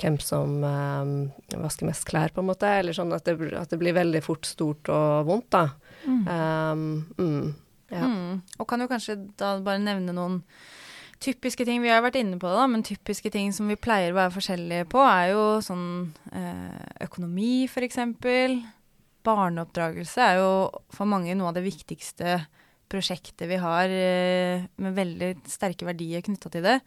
[0.00, 2.72] hvem som eh, vasker mest klær, på en måte.
[2.80, 5.66] Eller sånn at det, at det blir veldig fort stort og vondt, da.
[6.00, 6.84] Um,
[7.20, 7.48] mm,
[7.92, 8.06] ja.
[8.08, 8.36] Mm.
[8.58, 10.40] Og kan jo kanskje da bare nevne noen
[11.20, 11.82] typiske ting.
[11.84, 14.34] Vi har vært inne på det, da, men typiske ting som vi pleier å være
[14.38, 15.88] forskjellige på, er jo sånn
[17.04, 18.62] økonomi, for eksempel.
[19.26, 20.50] Barneoppdragelse er jo
[20.94, 22.38] for mange noe av det viktigste
[22.90, 26.80] prosjektet vi har, eh, med veldig sterke verdier knytta til det.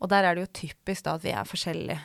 [0.00, 1.98] Og der er det jo typisk da at vi er forskjellige.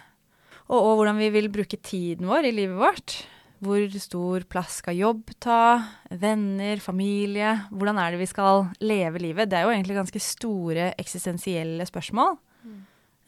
[0.71, 3.17] Og, og hvordan vi vil bruke tiden vår i livet vårt.
[3.61, 5.83] Hvor stor plass skal jobb ta?
[6.09, 7.67] Venner, familie?
[7.69, 9.51] Hvordan er det vi skal leve livet?
[9.51, 12.39] Det er jo egentlig ganske store eksistensielle spørsmål.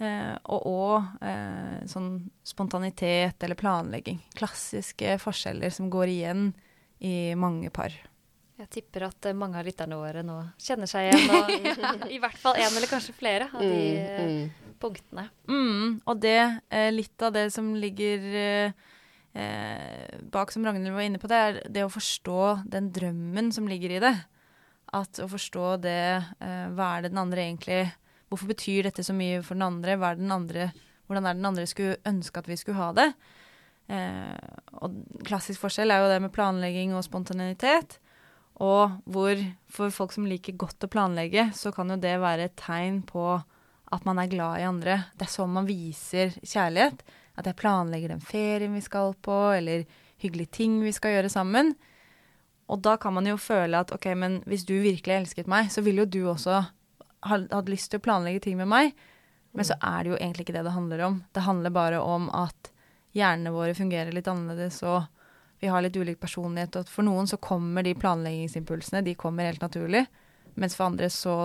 [0.03, 4.19] Eh, og òg eh, sånn spontanitet eller planlegging.
[4.37, 6.49] Klassiske forskjeller som går igjen
[7.03, 7.93] i mange par.
[8.59, 11.31] Jeg tipper at eh, mange av lytterne våre nå kjenner seg igjen.
[11.33, 15.27] Og i hvert fall én eller kanskje flere av de mm, Mm, punktene.
[15.49, 16.39] Mm, og det,
[16.69, 18.91] eh, litt av det som ligger eh,
[19.39, 22.43] eh, bak, som Ragnhild var inne på, det er det å forstå
[22.75, 24.13] den drømmen som ligger i det.
[24.93, 27.81] At å forstå det eh, Hva er det den andre egentlig
[28.33, 29.95] Hvorfor betyr dette så mye for den andre?
[30.17, 30.71] Den andre
[31.07, 33.09] hvordan er den andre skulle ønske at vi skulle ha det?
[33.91, 34.35] Eh,
[34.81, 34.95] og
[35.27, 37.99] klassisk forskjell er jo det med planlegging og spontanitet.
[38.63, 39.39] Og hvor
[39.71, 43.25] for folk som liker godt å planlegge, så kan jo det være et tegn på
[43.93, 44.99] at man er glad i andre.
[45.17, 47.03] Det er sånn man viser kjærlighet.
[47.37, 49.85] At jeg planlegger den ferien vi skal på, eller
[50.21, 51.73] hyggelige ting vi skal gjøre sammen.
[52.71, 55.83] Og da kan man jo føle at ok, men hvis du virkelig elsket meg, så
[55.85, 56.61] ville jo du også
[57.27, 58.93] ha, hatt lyst til å planlegge ting med meg.
[59.53, 61.19] Men så er det jo egentlig ikke det det handler om.
[61.33, 62.71] Det handler bare om at
[63.13, 65.03] hjernene våre fungerer litt annerledes, og
[65.61, 66.79] vi har litt ulik personlighet.
[66.81, 70.05] Og for noen så kommer de planleggingsimpulsene, de kommer helt naturlig.
[70.57, 71.37] Mens for andre så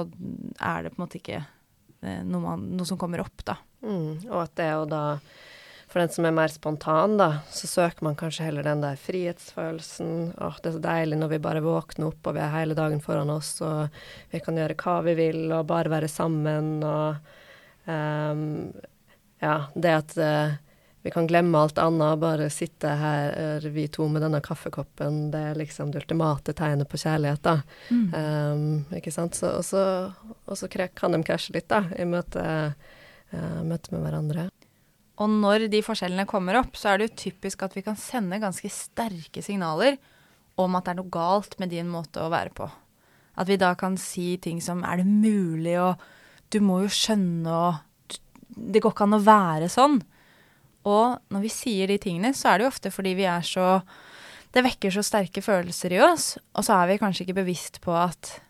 [0.61, 3.59] er det på en måte ikke eh, noe, man, noe som kommer opp, da.
[3.85, 5.03] Mm, og at det jo da
[5.89, 10.35] For den som er mer spontan, da, så søker man kanskje heller den der frihetsfølelsen.
[10.37, 13.01] Åh, det er så deilig når vi bare våkner opp og vi har hele dagen
[13.01, 13.89] foran oss, og
[14.29, 17.35] vi kan gjøre hva vi vil og bare være sammen og
[17.89, 18.47] um,
[19.39, 20.57] Ja, det at uh,
[21.07, 25.43] vi kan glemme alt annet og bare sitte her, vi to med denne kaffekoppen, det
[25.53, 27.55] er liksom det ultimate tegnet på kjærlighet, da.
[28.19, 29.39] Ehm, ikke sant.
[29.39, 29.85] Så, og så,
[30.45, 32.43] og så kan de krasje litt, da, i møte,
[33.31, 34.49] uh, møte med hverandre.
[35.19, 38.39] Og når de forskjellene kommer opp, så er det jo typisk at vi kan sende
[38.43, 39.99] ganske sterke signaler
[40.59, 42.69] om at det er noe galt med din måte å være på.
[43.39, 45.99] At vi da kan si ting som 'er det mulig', og
[46.51, 47.75] 'du må jo skjønne', og
[48.55, 50.03] 'det går ikke an å være sånn'.
[50.85, 53.83] Og når vi sier de tingene, så er det jo ofte fordi vi er så
[54.51, 57.93] Det vekker så sterke følelser i oss, og så er vi kanskje ikke bevisst på
[57.93, 58.41] at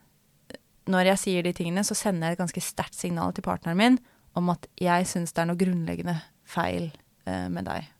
[0.86, 3.98] når jeg sier de tingene, så sender jeg et ganske sterkt signal til partneren min
[4.36, 6.90] om at jeg syns det er noe grunnleggende feil
[7.28, 7.90] eh, med deg.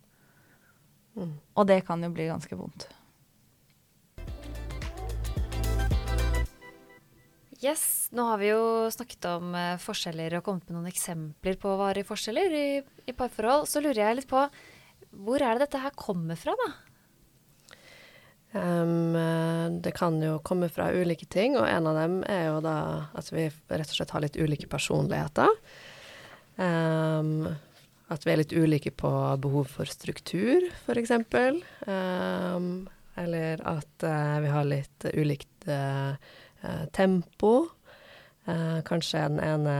[1.18, 1.34] Mm.
[1.58, 2.88] Og det kan jo bli ganske vondt.
[7.58, 11.72] Yes, nå har vi jo snakket om eh, forskjeller og kommet med noen eksempler på
[11.80, 12.68] varige forskjeller i,
[13.10, 13.66] i parforhold.
[13.66, 14.44] Så lurer jeg litt på
[15.08, 16.68] hvor er det dette her kommer fra, da?
[18.58, 22.78] Eh, det kan jo komme fra ulike ting, og en av dem er jo da
[23.18, 25.50] at vi rett og slett har litt ulike personligheter.
[26.58, 27.44] Em,
[28.08, 29.10] at vi er litt ulike på
[29.42, 31.12] behov for struktur, f.eks.
[31.84, 32.86] Um,
[33.18, 36.14] eller at uh, vi har litt ulikt eh,
[36.96, 37.52] tempo.
[38.48, 39.74] Uh, kanskje den ene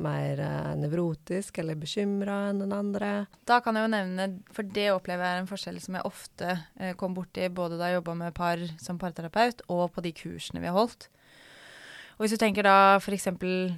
[0.00, 0.40] mer
[0.80, 3.10] nevrotisk eller bekymra enn den andre.
[3.44, 6.56] Da kan jeg jo nevne, for det opplever jeg er en forskjell som jeg ofte
[6.96, 10.70] kom borti både da jeg jobba med par som parterapeut, og på de kursene vi
[10.70, 11.10] har holdt.
[12.18, 13.28] Og hvis du tenker da f.eks.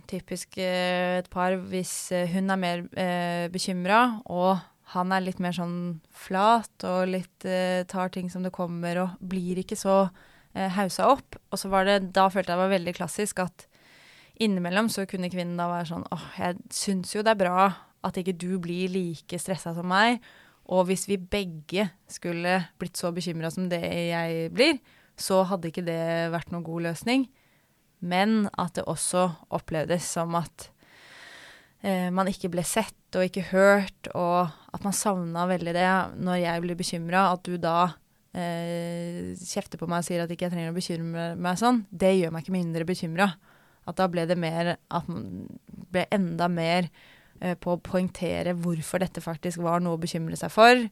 [0.08, 4.62] typisk eh, et par hvis eh, hun er mer eh, bekymra, og
[4.94, 9.18] han er litt mer sånn flat og litt eh, tar ting som det kommer, og
[9.20, 10.06] blir ikke så
[10.56, 11.36] eh, hausa opp.
[11.52, 13.66] Og så var det, da følte jeg det var veldig klassisk at
[14.40, 17.66] innimellom så kunne kvinnen da være sånn åh, jeg syns jo det er bra
[18.08, 20.16] at ikke du blir like stressa som meg.
[20.72, 24.80] Og hvis vi begge skulle blitt så bekymra som det jeg blir,
[25.20, 26.00] så hadde ikke det
[26.32, 27.28] vært noen god løsning.
[28.00, 30.70] Men at det også opplevdes som at
[31.84, 35.88] eh, man ikke ble sett og ikke hørt, og at man savna veldig det
[36.22, 37.92] når jeg blir bekymra, at du da
[38.36, 42.14] eh, kjefter på meg og sier at ikke jeg trenger å bekymre meg sånn, det
[42.16, 43.32] gjør meg ikke mindre bekymra.
[43.88, 45.48] At da ble det mer At man
[45.90, 46.86] ble enda mer
[47.40, 50.86] eh, på å poengtere hvorfor dette faktisk var noe å bekymre seg for,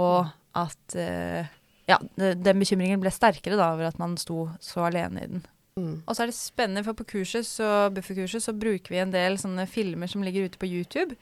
[0.00, 1.52] og at eh,
[1.84, 5.42] Ja, den bekymringen ble sterkere da over at man sto så alene i den.
[5.74, 6.04] Mm.
[6.06, 9.40] Og så er det spennende, for på kurset så, bufferkurset så bruker vi en del
[9.42, 11.16] sånne filmer som ligger ute på YouTube,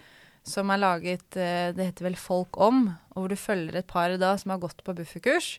[0.45, 4.13] som er laget eh, Det heter vel Folk om, og hvor du følger et par
[4.21, 5.55] da som har gått på bufferkurs,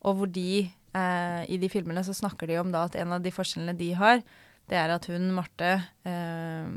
[0.00, 3.20] og hvor de eh, I de filmene så snakker de om da at en av
[3.20, 4.24] de forskjellene de har,
[4.70, 5.74] det er at hun, Marte,
[6.08, 6.72] eh,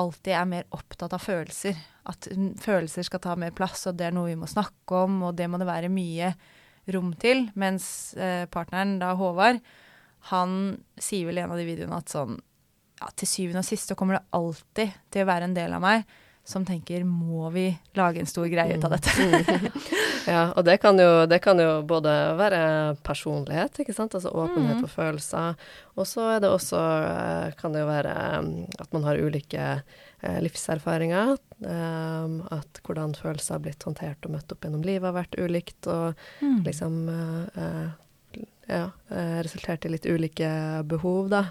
[0.00, 1.78] alltid er mer opptatt av følelser.
[2.10, 2.28] At
[2.60, 5.48] følelser skal ta mer plass, og det er noe vi må snakke om, og det
[5.48, 6.34] må det være mye
[6.92, 7.46] rom til.
[7.56, 9.62] Mens eh, partneren, da Håvard,
[10.28, 12.36] han sier vel i en av de videoene at sånn
[13.00, 15.80] ja, til syvende og sist så kommer det alltid til å være en del av
[15.80, 16.04] meg
[16.50, 19.10] som tenker må vi lage en stor greie ut av dette?
[20.28, 22.58] Ja, og det kan, jo, det kan jo både være
[23.06, 25.56] personlighet, ikke sant, altså åpenhet for følelser,
[25.96, 26.76] og så er det også,
[27.08, 28.50] eh, kan det jo være eh,
[28.84, 31.32] at man har ulike eh, livserfaringer,
[32.52, 36.14] at hvordan følelser har blitt håndtert og møtt opp gjennom livet har vært ulikt, og
[36.44, 36.60] Mm.
[36.68, 37.00] liksom,
[38.70, 40.50] ja, resulterte resultert i litt ulike
[40.88, 41.44] behov, da.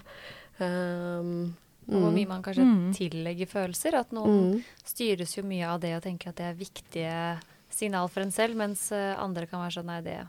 [0.60, 1.54] Um,
[1.90, 2.14] Og hvor mm.
[2.20, 2.92] mye man kanskje Mm.
[2.94, 3.94] tillegger følelser.
[3.98, 4.64] At noen Mm.
[4.86, 8.54] styres jo mye av det og tenker at det er viktige signal for en selv,
[8.56, 10.28] mens eh, andre kan være sånn nei, det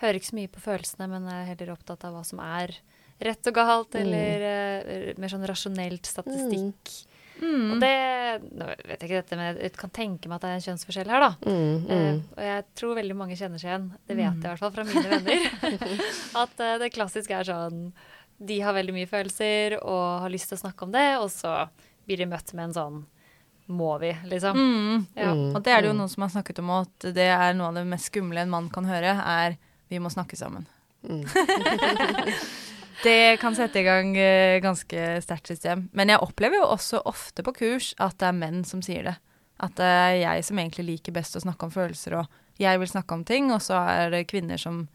[0.00, 2.74] hører ikke så mye på følelsene, men er heller opptatt av hva som er
[3.20, 4.00] rett og galt, Mm.
[4.00, 7.06] eller eh, mer sånn rasjonelt statistikk.
[7.40, 7.72] Mm.
[7.72, 7.94] Og det
[8.58, 11.10] Nå vet jeg ikke dette, men jeg kan tenke meg at det er en kjønnsforskjell
[11.12, 11.30] her, da.
[11.48, 11.90] Mm, mm.
[11.90, 14.74] Uh, og jeg tror veldig mange kjenner seg igjen, det vet jeg i hvert fall
[14.74, 15.92] fra mine venner,
[16.44, 17.84] at uh, det klassiske er sånn
[18.50, 21.54] De har veldig mye følelser og har lyst til å snakke om det, og så
[22.06, 23.00] blir de møtt med en sånn
[23.68, 24.56] Må vi, liksom.
[24.56, 25.06] Mm.
[25.18, 25.32] Ja.
[25.34, 25.50] Mm.
[25.52, 27.80] Og det er det jo noen som har snakket om at det er noe av
[27.80, 30.68] det mest skumle en mann kan høre, er vi må snakke sammen.
[31.04, 31.24] Mm.
[33.04, 35.88] Det kan sette i gang eh, ganske sterkt system.
[35.92, 39.16] Men jeg opplever jo også ofte på kurs at det er menn som sier det.
[39.62, 42.26] At det er jeg som egentlig liker best å snakke om følelser, og
[42.62, 44.86] jeg vil snakke om ting, og så er det kvinner som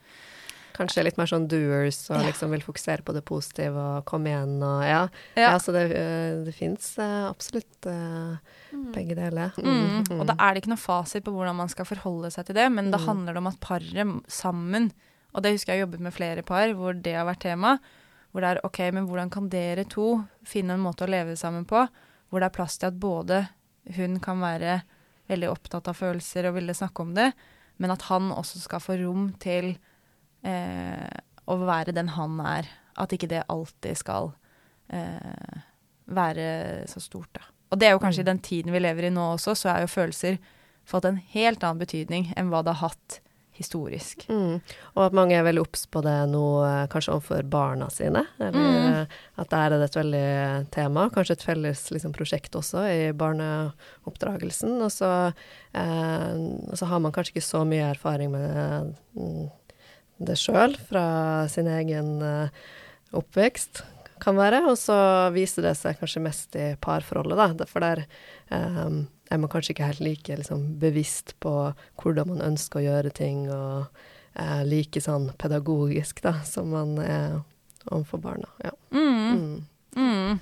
[0.74, 4.56] Kanskje litt mer sånn doers og liksom vil fokusere på det positive og komme igjen
[4.66, 5.04] og ja.
[5.38, 5.52] Ja.
[5.52, 8.40] ja så det, øh, det fins absolutt øh,
[8.96, 9.54] begge deler.
[9.62, 10.02] Mm.
[10.18, 12.66] Og da er det ikke noe fasit på hvordan man skal forholde seg til det,
[12.74, 13.06] men da Mm.
[13.06, 14.90] handler det om at paret sammen
[15.34, 17.78] Og det husker jeg har jobbet med flere par hvor det har vært tema.
[18.32, 21.68] Hvor det er OK, men hvordan kan dere to finne en måte å leve sammen
[21.70, 21.86] på
[22.34, 23.44] hvor det er plass til at både
[23.94, 24.80] hun kan være
[25.30, 27.28] veldig opptatt av følelser og ville snakke om det,
[27.78, 29.76] men at han også skal få rom til
[30.42, 32.70] eh, å være den han er.
[32.98, 34.32] At ikke det alltid skal
[34.90, 35.62] eh,
[36.10, 36.48] være
[36.90, 37.46] så stort, da.
[37.74, 39.86] Og det er jo kanskje i den tiden vi lever i nå også, så er
[39.86, 40.42] jo følelser
[40.90, 43.20] fått en helt annen betydning enn hva det har hatt
[43.54, 44.26] historisk.
[44.30, 44.62] Mm.
[44.96, 48.24] Og at mange er veldig obs på det nå, eh, kanskje overfor barna sine.
[48.40, 49.02] Eller Mm.
[49.04, 49.06] eh,
[49.38, 51.10] at der er det et veldig tema.
[51.14, 54.82] Kanskje et felles liksom, prosjekt også i barneoppdragelsen.
[54.82, 55.34] Og så,
[55.74, 56.34] eh,
[56.72, 59.52] og så har man kanskje ikke så mye erfaring med det,
[60.24, 62.50] det sjøl fra sin egen eh,
[63.14, 63.84] oppvekst,
[64.24, 64.64] kan være.
[64.70, 64.96] Og så
[65.36, 67.66] viser det seg kanskje mest i parforholdet, da.
[67.70, 68.06] For der
[68.52, 69.04] eh,
[69.34, 71.54] er man kanskje ikke helt like liksom, bevisst på
[72.02, 73.90] hvordan man ønsker å gjøre ting, og
[74.38, 77.40] eh, like sånn pedagogisk da, som man er
[77.90, 78.50] overfor barna.
[78.64, 78.74] Ja.
[78.94, 79.34] Mm.
[79.34, 79.62] Mm.
[79.98, 80.42] Mm.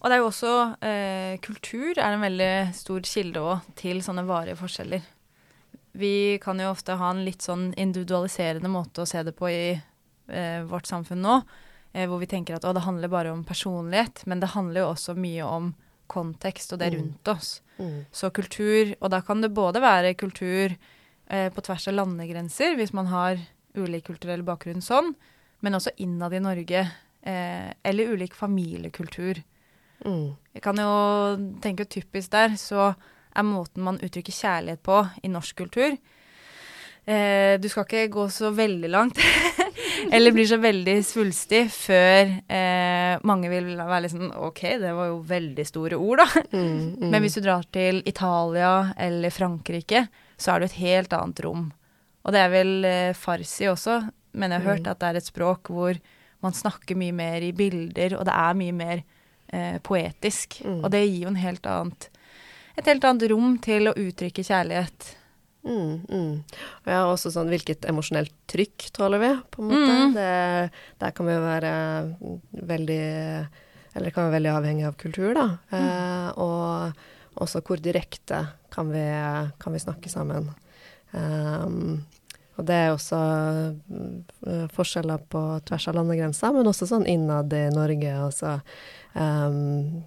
[0.00, 0.52] Og det er jo også
[0.86, 5.02] eh, Kultur er en veldig stor kilde òg til sånne varige forskjeller.
[6.00, 9.64] Vi kan jo ofte ha en litt sånn individualiserende måte å se det på i
[9.74, 11.36] eh, vårt samfunn nå,
[11.92, 14.92] eh, hvor vi tenker at å, det handler bare om personlighet, men det handler jo
[14.94, 15.72] også mye om
[16.10, 16.98] kontekst og det Mm.
[17.00, 17.60] rundt oss.
[17.78, 18.04] Mm.
[18.12, 20.74] Så kultur, og da kan det både være kultur
[21.30, 23.38] eh, på tvers av landegrenser, hvis man har
[23.78, 25.14] ulik kulturell bakgrunn sånn,
[25.62, 26.80] men også innad i Norge,
[27.22, 29.42] eh, eller ulik familiekultur.
[30.04, 30.36] Mm.
[30.54, 32.94] Jeg kan jo tenke typisk der, så
[33.36, 35.92] er måten man uttrykker kjærlighet på i norsk kultur
[37.06, 39.20] eh, Du skal ikke gå så veldig langt,
[40.12, 45.10] eller blir så veldig svulstig, før eh, mange vil være litt sånn OK, det var
[45.10, 46.42] jo veldig store ord, da.
[46.52, 46.70] Mm.
[47.00, 47.10] Mm.
[47.12, 50.06] Men hvis du drar til Italia eller Frankrike,
[50.40, 51.68] så er det et helt annet rom.
[52.24, 54.00] Og det er vel eh, farsi også,
[54.36, 54.90] men jeg har hørt Mm.
[54.92, 55.96] at det er et språk hvor
[56.40, 59.02] man snakker mye mer i bilder, og det er mye mer
[59.52, 60.60] eh, poetisk.
[60.64, 60.84] Mm.
[60.84, 62.08] Og det gir jo en helt annet,
[62.78, 65.16] et helt annet rom til å uttrykke kjærlighet.
[65.66, 66.34] Mm, mm.
[66.84, 69.96] Og ja, også sånn hvilket emosjonelt trykk tåler vi, på en måte.
[69.96, 70.14] Mm.
[70.16, 71.72] Det, der kan vi jo være
[72.14, 72.38] mm,
[72.70, 73.02] veldig
[73.90, 75.46] Eller det kan være veldig avhengig av kultur, da.
[75.76, 79.04] Eh, og også hvor direkte kan vi,
[79.58, 80.50] kan vi snakke sammen.
[81.10, 82.04] Um,
[82.60, 83.18] og det er også
[83.88, 88.12] mm, forskjeller på tvers av landegrenser, men også sånn innad i Norge.
[88.14, 88.58] Altså
[89.14, 90.02] um,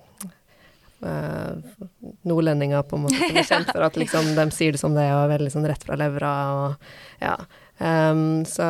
[1.07, 4.95] eh, nordlendinger på en måte som er kjent for at liksom, de sier det som
[4.95, 6.33] det er, og er veldig sånn rett fra levra.
[6.57, 6.89] Og,
[7.23, 7.37] ja.
[7.83, 8.65] Um, så,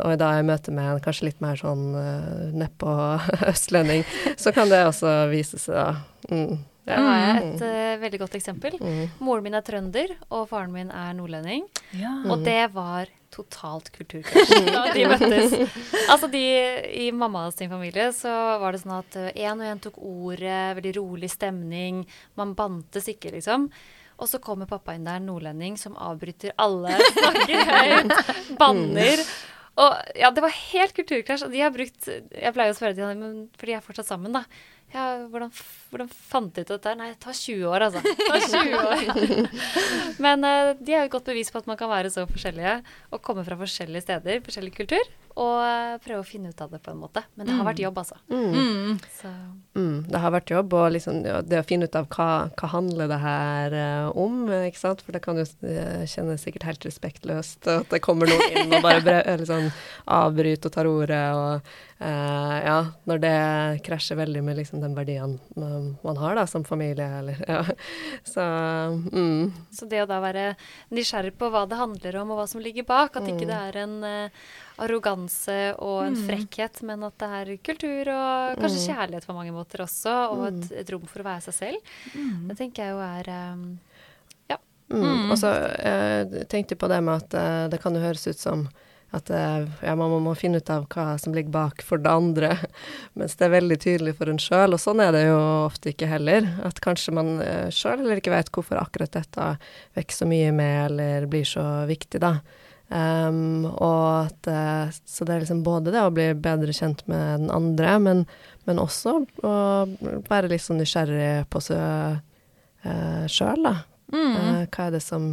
[0.00, 2.94] og da jeg møter med en kanskje litt mer sånn uh, nedpå
[3.52, 4.06] østlending,
[4.40, 6.32] så kan det også vise seg, da.
[6.32, 6.64] Mm.
[6.86, 8.76] Der har jeg et uh, veldig godt eksempel.
[8.78, 9.06] Mm.
[9.26, 11.66] Moren min er trønder, og faren min er nordlending.
[11.98, 12.14] Ja.
[12.30, 15.54] Og det var totalt kulturkrasj da de møttes.
[16.08, 16.42] Altså de,
[17.06, 20.96] I mammas sin familie så var det sånn at én og én tok ordet, veldig
[20.98, 22.02] rolig stemning.
[22.40, 23.68] Man bantes ikke, liksom.
[24.16, 29.20] Og så kommer pappa inn der, nordlending, som avbryter alle, snakker høyt, banner.
[29.76, 31.46] Og ja, det var helt kulturkrasj.
[31.46, 34.32] Og de har brukt Jeg pleier å spørre dem, men for de er fortsatt sammen,
[34.36, 34.46] da.
[34.94, 35.50] Ja, hvordan,
[35.90, 36.92] hvordan fant de ut dette?
[36.96, 38.02] Nei, det tar 20 år, altså.
[38.06, 39.48] Det tar 20 år.
[40.24, 42.76] Men uh, de er jo godt bevis på at man kan være så forskjellige
[43.10, 46.92] og komme fra forskjellige steder, forskjellig kultur, og prøve å finne ut av det på
[46.94, 47.22] en måte.
[47.36, 48.16] Men det har vært jobb, altså.
[48.32, 48.96] Mm.
[49.18, 49.32] Så
[49.76, 52.68] Mm, det har vært jobb, og liksom, ja, det å finne ut av hva, hva
[52.72, 55.02] handler det her eh, om, eh, ikke sant?
[55.04, 58.86] For det kan jo uh, kjennes sikkert helt respektløst at det kommer noen inn og
[58.86, 59.18] bare
[59.50, 59.68] sånn,
[60.08, 62.76] avbryter og tar ordet, og eh, ja,
[63.08, 63.36] når det
[63.86, 67.62] krasjer veldig med liksom den verdien man, man har da, som familie, eller ja.
[68.34, 70.50] Så mm, Så det å da være
[70.92, 73.80] nysgjerrig på hva det handler om, og hva som ligger bak, at ikke det er
[73.86, 74.44] en eh,
[74.84, 79.86] arroganse og en frekkhet, men at det er kultur og kanskje kjærlighet på mange måter
[79.86, 81.94] også, og et, et rom for å være seg selv.
[82.50, 83.68] Det tenker jeg jo er um,
[84.88, 85.32] Mm.
[85.32, 85.50] Og så
[85.82, 88.66] eh, tenkte jeg på det med at eh, det kan jo høres ut som
[89.14, 92.50] at eh, ja, man må, finne ut av hva som ligger bak for det andre,
[93.18, 94.74] mens det er veldig tydelig for en sjøl.
[94.76, 96.48] Og sånn er det jo ofte ikke heller.
[96.66, 99.50] At kanskje man eh, sjøl heller ikke vet hvorfor akkurat dette
[99.98, 102.38] vekker så mye med, eller blir så viktig, da.
[102.86, 107.40] Um, og at eh, Så det er liksom både det å bli bedre kjent med
[107.42, 108.22] den andre, men,
[108.68, 109.56] men også å
[110.28, 112.20] være litt sånn nysgjerrig på seg
[112.86, 113.76] uh, sjøl, da.
[114.14, 115.30] Eh, hva er det som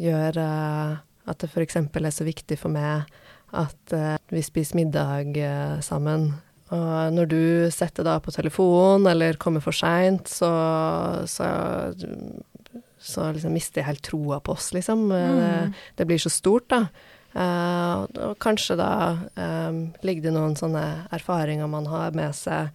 [0.00, 0.92] gjør eh,
[1.30, 1.78] at det f.eks.
[1.80, 3.08] er så viktig for meg
[3.56, 6.32] at eh, vi spiser middag eh, sammen?
[6.70, 7.42] Og når du
[7.74, 10.50] setter deg på telefon eller kommer for seint, så,
[11.26, 11.48] så,
[12.94, 15.08] så liksom mister jeg helt troa på oss, liksom.
[15.10, 15.40] Mm.
[15.40, 16.84] Det, det blir så stort, da.
[17.30, 18.92] Uh, og, og kanskje da
[19.38, 20.82] um, ligger det noen sånne
[21.14, 22.72] erfaringer man har med seg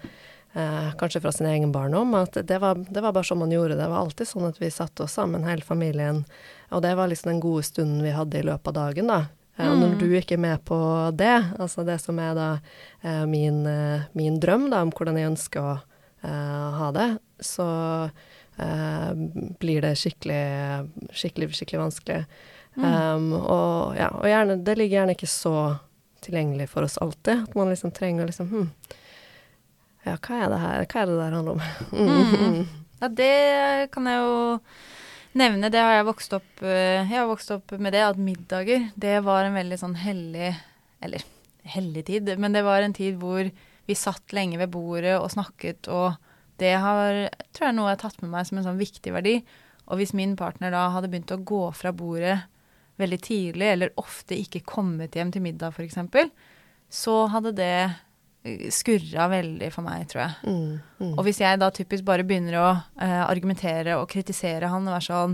[0.56, 3.76] uh, kanskje fra sin egen barndom, at det var, det var bare sånn man gjorde
[3.76, 3.82] det.
[3.84, 6.24] Det var alltid sånn at vi satte oss sammen, hele familien,
[6.76, 9.20] og det var liksom den gode stunden vi hadde i løpet av dagen, da.
[9.56, 9.68] Mm.
[9.70, 10.78] Og når du ikke er med på
[11.16, 12.48] det, altså det som er da
[13.02, 15.76] eh, min, eh, min drøm da, om hvordan jeg ønsker å
[16.26, 17.08] uh, ha det,
[17.40, 17.68] så
[18.60, 19.12] uh,
[19.62, 20.44] blir det skikkelig,
[21.16, 22.20] skikkelig, skikkelig vanskelig.
[22.76, 25.56] Um, og ja, og gjerne, det ligger gjerne ikke så
[26.26, 28.66] tilgjengelig for oss alltid, at man liksom trenger liksom hm,
[30.06, 31.64] ja, hva er det her, hva er det der handler om?
[31.96, 32.66] Mm.
[33.02, 34.36] Ja, det kan jeg jo
[35.38, 35.70] nevne.
[35.72, 39.18] Det har jeg vokst opp eh, Jeg har vokst opp med det at middager, det
[39.26, 40.54] var en veldig sånn hellig
[41.04, 41.26] Eller
[41.66, 43.48] hellig tid, men det var en tid hvor
[43.86, 46.14] vi satt lenge ved bordet og snakket, og
[46.62, 47.18] det har,
[47.54, 49.34] tror jeg, noe jeg har tatt med meg som en sånn viktig verdi.
[49.90, 52.38] Og hvis min partner da hadde begynt å gå fra bordet
[53.02, 55.98] veldig tidlig, eller ofte ikke kommet hjem til middag, f.eks.,
[56.90, 57.76] så hadde det
[58.74, 60.50] skurra veldig for meg, tror jeg.
[60.50, 61.14] Mm, mm.
[61.16, 62.68] Og hvis jeg da typisk bare begynner å
[63.02, 65.34] eh, argumentere og kritisere han og være sånn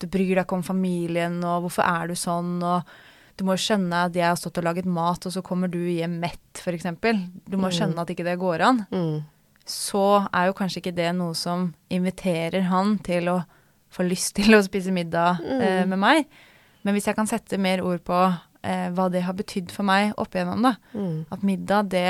[0.00, 2.84] Du bryr deg ikke om familien, og hvorfor er du sånn, og
[3.36, 5.78] du må jo skjønne at jeg har stått og laget mat, og så kommer du
[5.88, 6.88] hjem mett, f.eks.
[7.48, 8.82] Du må skjønne at ikke det går an.
[8.92, 9.24] Mm.
[9.66, 13.38] Så er jo kanskje ikke det noe som inviterer han til å
[13.92, 16.28] få lyst til å spise middag eh, med meg.
[16.84, 20.12] Men hvis jeg kan sette mer ord på eh, hva det har betydd for meg
[20.20, 20.76] opp igjennom, da.
[20.92, 21.16] Mm.
[21.32, 22.08] At middag, det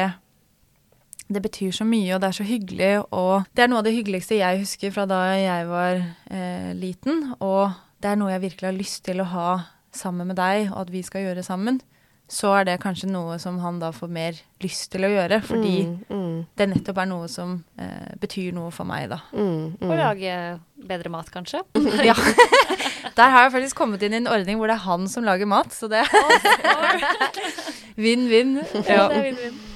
[1.28, 2.92] det betyr så mye, og det er så hyggelig.
[3.10, 5.98] Og det er noe av det hyggeligste jeg husker fra da jeg var
[6.30, 7.32] eh, liten.
[7.40, 9.50] Og det er noe jeg virkelig har lyst til å ha
[9.96, 11.80] sammen med deg, og at vi skal gjøre sammen.
[12.26, 15.74] Så er det kanskje noe som han da får mer lyst til å gjøre, fordi
[15.86, 19.20] Mm, mm, det nettopp er noe som eh, betyr noe for meg, da.
[19.30, 19.94] mm, å mm.
[20.00, 20.32] lage
[20.90, 21.62] bedre mat, kanskje.
[22.08, 22.16] Ja.
[23.16, 25.48] Der har jeg faktisk kommet inn i en ordning hvor det er han som lager
[25.48, 26.02] mat, så det
[27.96, 28.58] Vinn-vinn.
[28.90, 29.06] Ja.
[29.08, 29.75] Det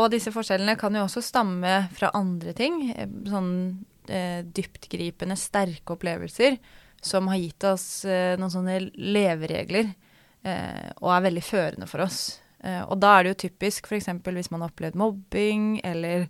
[0.00, 2.80] Og disse forskjellene kan jo også stamme fra andre ting.
[2.96, 3.52] eh, Sånn
[4.08, 6.58] eh, dyptgripende, sterke opplevelser
[7.04, 9.92] som har gitt oss eh, noen sånne leveregler,
[10.42, 12.40] eh, og er veldig førende for oss.
[12.64, 14.08] Eh, og da er det jo typisk f.eks.
[14.24, 16.26] hvis man har opplevd mobbing eller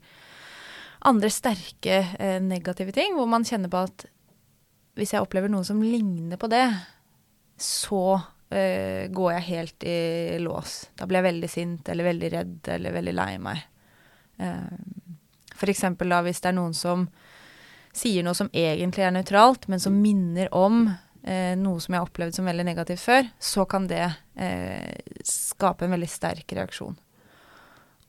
[1.07, 4.07] andre sterke eh, negative ting, hvor man kjenner på at
[4.99, 6.67] hvis jeg opplever noe som ligner på det,
[7.59, 8.19] så
[8.51, 10.91] eh, går jeg helt i lås.
[10.99, 13.63] Da blir jeg veldig sint eller veldig redd eller veldig lei meg.
[14.35, 15.15] Uh,
[15.55, 17.07] for eksempel da hvis det er noen som
[17.95, 20.89] sier noe som egentlig er nøytralt, men som minner om
[21.23, 24.03] eh, noe som jeg har opplevd som veldig negativt før, så kan det
[24.35, 26.97] eh, skape en veldig sterk reaksjon.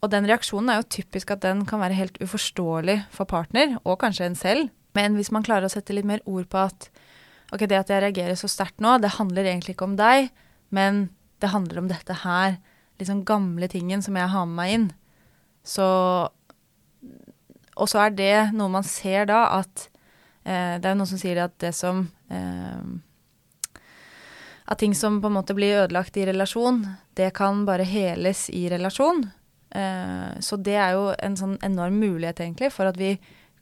[0.04, 4.00] Og den reaksjonen er jo typisk at den kan være helt uforståelig for partner, og
[4.02, 4.72] kanskje en selv.
[4.96, 6.90] Men hvis man klarer å sette litt mer ord på at
[7.52, 10.30] ok, det at jeg reagerer så sterkt nå, det handler egentlig ikke om deg,
[10.74, 11.08] men
[11.42, 12.56] det handler om dette her,
[13.00, 14.88] liksom gamle tingen som jeg har med meg inn.
[15.66, 15.86] Så
[17.76, 19.88] Og så er det noe man ser da, at
[20.46, 22.86] eh, Det er jo noen som sier at det som eh,
[24.66, 28.68] At ting som på en måte blir ødelagt i relasjon, det kan bare heles i
[28.70, 29.28] relasjon.
[29.70, 33.12] Eh, så det er jo en sånn enorm mulighet, egentlig, for at vi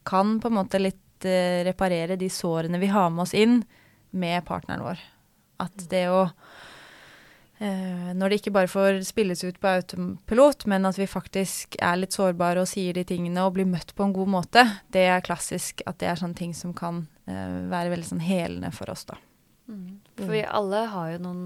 [0.07, 3.62] kan på en måte litt reparere de sårene vi har med oss inn,
[4.11, 4.99] med partneren vår.
[5.62, 6.31] At det å
[7.59, 11.97] eh, Når det ikke bare får spilles ut på autopilot, men at vi faktisk er
[11.97, 15.21] litt sårbare og sier de tingene og blir møtt på en god måte, det er
[15.25, 19.05] klassisk at det er sånne ting som kan eh, være veldig sånn helende for oss,
[19.05, 19.15] da.
[19.69, 20.01] Mm.
[20.19, 21.45] For vi alle har jo noen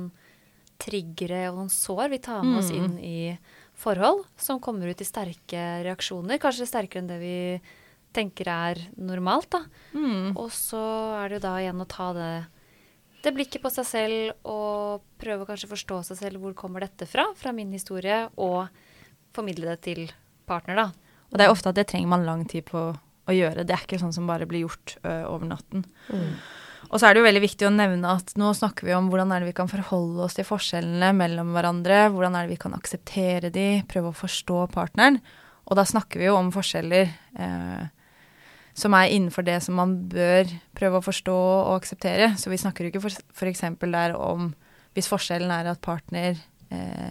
[0.79, 2.85] triggere og noen sår vi tar med oss Mm.
[2.85, 3.39] inn i
[3.79, 6.39] forhold, som kommer ut i sterke reaksjoner.
[6.39, 7.37] Kanskje sterkere enn det vi
[8.19, 9.63] tenker er normalt, da.
[9.95, 10.37] Mm.
[10.37, 10.83] Og så
[11.23, 12.31] er det jo da igjen å ta det,
[13.25, 16.43] det blikket på seg selv og prøve å kanskje forstå seg selv.
[16.43, 17.31] Hvor kommer dette fra?
[17.39, 18.25] Fra min historie.
[18.37, 18.69] Og
[19.37, 20.07] formidle det til
[20.49, 20.89] partner, da.
[21.29, 22.89] Og det er ofte at det trenger man lang tid på
[23.29, 23.67] å gjøre.
[23.67, 25.85] Det er ikke sånn som bare blir gjort ø, over natten.
[26.09, 26.31] Mm.
[26.89, 29.35] Og så er det jo veldig viktig å nevne at nå snakker vi om hvordan
[29.35, 32.77] er det vi kan forholde oss til forskjellene mellom hverandre, hvordan er det vi kan
[32.77, 35.21] akseptere de, prøve å forstå partneren.
[35.69, 37.11] Og da snakker vi jo om forskjeller
[37.45, 37.91] eh,
[38.79, 42.33] som er innenfor det som man bør prøve å forstå og akseptere.
[42.39, 44.53] Så vi snakker jo ikke for, for der om
[44.97, 46.39] hvis forskjellen er at partner
[46.75, 47.11] eh,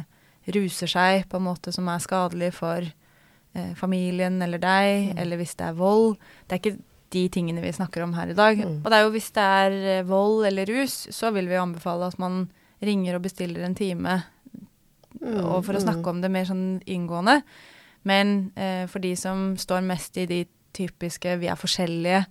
[0.55, 5.55] ruser seg på en måte som er skadelig for eh, familien eller deg, eller hvis
[5.59, 6.15] det er vold.
[6.47, 6.79] Det er ikke
[7.15, 8.59] de tingene vi snakker om her i dag.
[8.59, 8.79] Mm.
[8.81, 12.07] Og det er jo hvis det er eh, vold eller rus, så vil vi anbefale
[12.07, 12.47] at man
[12.83, 14.21] ringer og bestiller en time
[15.21, 15.39] Mm.
[15.41, 17.41] og for å snakke om det mer sånn inngående.
[18.07, 20.43] Men eh, for de som står mest i de
[20.73, 22.25] typiske 'vi er forskjellige',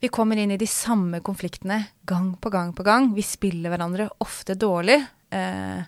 [0.00, 3.14] vi kommer inn i de samme konfliktene gang på gang på gang.
[3.14, 5.06] Vi spiller hverandre ofte dårlig.
[5.30, 5.82] Eh,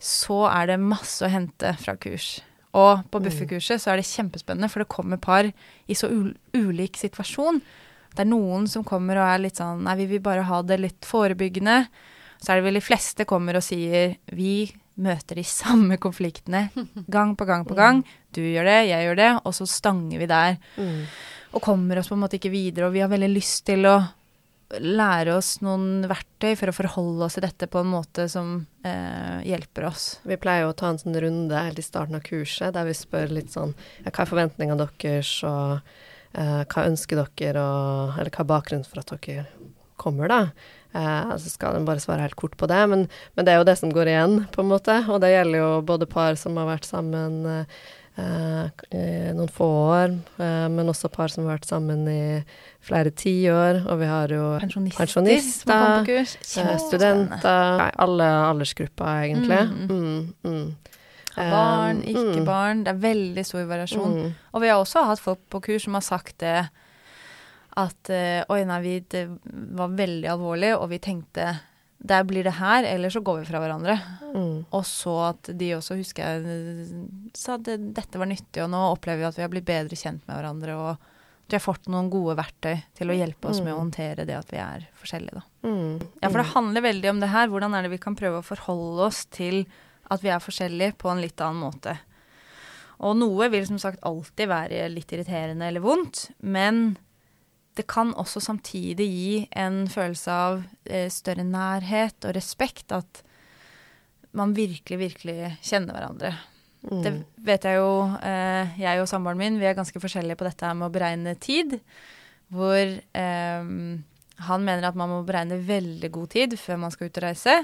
[0.00, 2.40] så er det masse å hente fra kurs.
[2.74, 3.24] Og på Mm.
[3.28, 6.08] bufferkurset så er det kjempespennende, for det kommer par i så
[6.52, 7.62] ulik situasjon.
[8.10, 10.80] Det er noen som kommer og er litt sånn Nei, vi vil bare ha det
[10.80, 11.86] litt forebyggende.
[12.42, 16.66] Så er det vel de fleste kommer og sier vi møter de samme konfliktene
[17.12, 18.02] gang på gang på gang.
[18.34, 20.58] Du gjør det, jeg gjør det, og så stanger vi der.
[20.76, 21.04] Mm.
[21.52, 22.88] Og kommer oss på en måte ikke videre.
[22.88, 23.96] Og vi har veldig lyst til å
[24.80, 28.54] lære oss noen verktøy for å forholde oss til dette på en måte som
[28.86, 30.06] eh, hjelper oss.
[30.28, 32.96] Vi pleier jo å ta en sånn runde helt i starten av kurset der vi
[32.96, 35.82] spør litt sånn ja, Hva er forventningene deres, og
[36.32, 39.44] eh, hva ønsker dere, og Eller hva er bakgrunnen for at dere
[40.00, 40.40] kommer, da?
[40.92, 43.68] Eh, så skal en bare svare helt kort på det, men, men det er jo
[43.68, 44.98] det som går igjen, på en måte.
[45.08, 47.82] Og det gjelder jo både par som har vært sammen eh,
[48.20, 52.22] eh, noen få år, eh, men også par som har vært sammen i
[52.84, 53.84] flere tiår.
[53.86, 59.62] Og vi har jo Pensjonister, Pensjonister, eh, studenter Nei, Alle aldersgrupper, egentlig.
[59.72, 59.90] Mm.
[59.90, 60.70] Mm, mm.
[61.32, 62.44] Barn, Um, ikke mm.
[62.44, 62.84] barn.
[62.84, 64.16] Det er veldig stor variasjon.
[64.18, 64.32] Mm.
[64.52, 66.58] Og vi har også hatt folk på kurs som har sagt det
[67.76, 69.26] at eh, oi, nei, vi, det
[69.78, 71.52] var veldig alvorlig, og vi tenkte
[72.02, 73.94] der blir det her, eller så går vi fra hverandre.
[74.34, 74.64] Mm.
[74.74, 76.86] Og så at de også, husker jeg,
[77.38, 80.24] sa at dette var nyttig, og nå opplever vi at vi har blitt bedre kjent
[80.26, 83.70] med hverandre, og at vi har fått noen gode verktøy til å hjelpe oss med
[83.74, 83.82] å Mm.
[83.84, 85.42] håndtere det at vi er forskjellige, da.
[85.68, 86.02] Mm.
[86.22, 87.48] Ja, for det handler veldig om det her.
[87.48, 89.66] Hvordan er det vi kan prøve å forholde oss til
[90.10, 91.94] at vi er forskjellige på en litt annen måte.
[93.02, 96.96] Og noe vil som sagt alltid være litt irriterende eller vondt, men
[97.78, 103.22] det kan også samtidig gi en følelse av eh, større nærhet og respekt, at
[104.36, 106.32] man virkelig, virkelig kjenner hverandre.
[106.82, 107.02] Mm.
[107.04, 107.12] Det
[107.46, 107.92] vet jeg jo,
[108.26, 111.78] eh, jeg og samboeren min, vi er ganske forskjellige på dette med å beregne tid.
[112.52, 113.62] Hvor eh,
[114.48, 117.56] han mener at man må beregne veldig god tid før man skal ut og reise.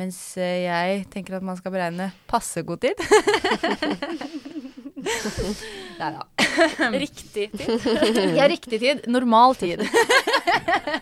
[0.00, 3.00] Mens eh, jeg tenker at man skal beregne passe god tid.
[6.00, 6.26] Nei da.
[7.04, 7.80] Riktig tid.
[8.38, 9.04] Ja, riktig tid.
[9.10, 9.82] Normal tid.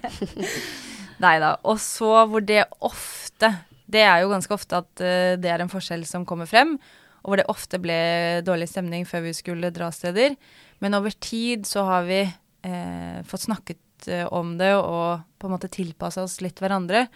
[1.25, 1.57] Nei da.
[1.67, 3.51] Og så hvor det ofte
[3.89, 6.77] Det er jo ganske ofte at uh, det er en forskjell som kommer frem.
[7.25, 7.99] Og hvor det ofte ble
[8.47, 10.37] dårlig stemning før vi skulle dra steder.
[10.79, 15.55] Men over tid så har vi eh, fått snakket eh, om det og på en
[15.57, 17.09] måte tilpassa oss litt hverandre.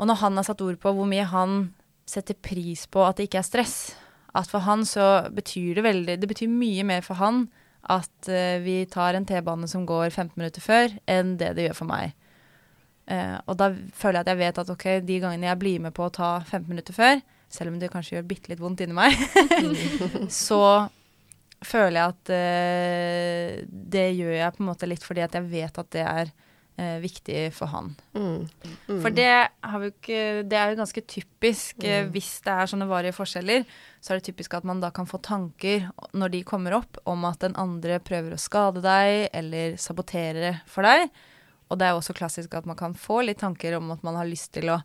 [0.00, 1.66] Og når han har satt ord på hvor mye han
[2.08, 3.76] setter pris på at det ikke er stress,
[4.38, 7.44] at for han så betyr det veldig Det betyr mye mer for han
[7.90, 11.80] at uh, vi tar en T-bane som går 15 minutter før, enn det det gjør
[11.80, 12.12] for meg.
[13.10, 15.94] Uh, og da føler jeg at jeg vet at ok, de gangene jeg blir med
[15.96, 17.18] på å ta 15 minutter før,
[17.52, 19.18] selv om det kanskje gjør bitte litt vondt inni meg,
[20.46, 20.62] så
[21.62, 25.82] føler jeg at uh, det gjør jeg på en måte litt fordi at jeg vet
[25.82, 26.32] at det er
[26.82, 27.92] eh, viktig for han.
[28.18, 28.48] Mm.
[28.88, 29.00] Mm.
[29.04, 29.28] For det,
[29.62, 30.20] har vi ikke,
[30.50, 31.84] det er jo ganske typisk.
[31.84, 32.12] eh, Mm.
[32.16, 33.64] Hvis det er sånne varige forskjeller,
[34.02, 37.24] så er det typisk at man da kan få tanker når de kommer opp, om
[37.28, 41.08] at den andre prøver å skade deg eller sabotere for deg.
[41.70, 44.18] Og det er jo også klassisk at man kan få litt tanker om at man
[44.18, 44.82] har lyst til å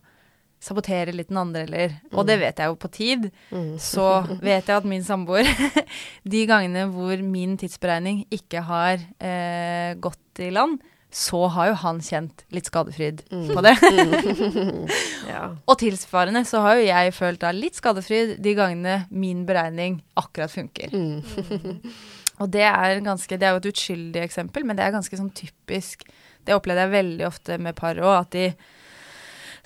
[0.58, 3.28] sabotere litt den andre, eller Og det vet jeg jo på tid.
[3.52, 3.76] Mm.
[3.78, 4.04] Så
[4.42, 5.46] vet jeg at min samboer
[6.34, 10.80] De gangene hvor min tidsberegning ikke har eh, gått i land,
[11.10, 13.46] så har jo han kjent litt skadefryd Mm.
[13.54, 13.74] på det.
[15.28, 15.42] Ja.
[15.68, 20.52] Og tilsvarende så har jo jeg følt da litt skadefryd de gangene min beregning akkurat
[20.52, 20.92] funker.
[20.92, 21.82] Mm.
[22.40, 25.32] Og det er, ganske, det er jo et uskyldig eksempel, men det er ganske sånn
[25.34, 26.04] typisk.
[26.46, 28.44] Det opplevde jeg veldig ofte med par òg, at de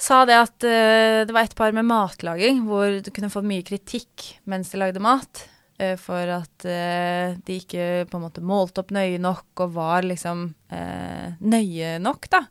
[0.03, 3.63] sa det at uh, det var et par med matlaging hvor du kunne fått mye
[3.67, 5.45] kritikk mens de lagde mat.
[5.83, 10.07] Eh, for at eh, de ikke på en måte målte opp nøye nok og var
[10.07, 12.45] liksom eh, nøye nok, da.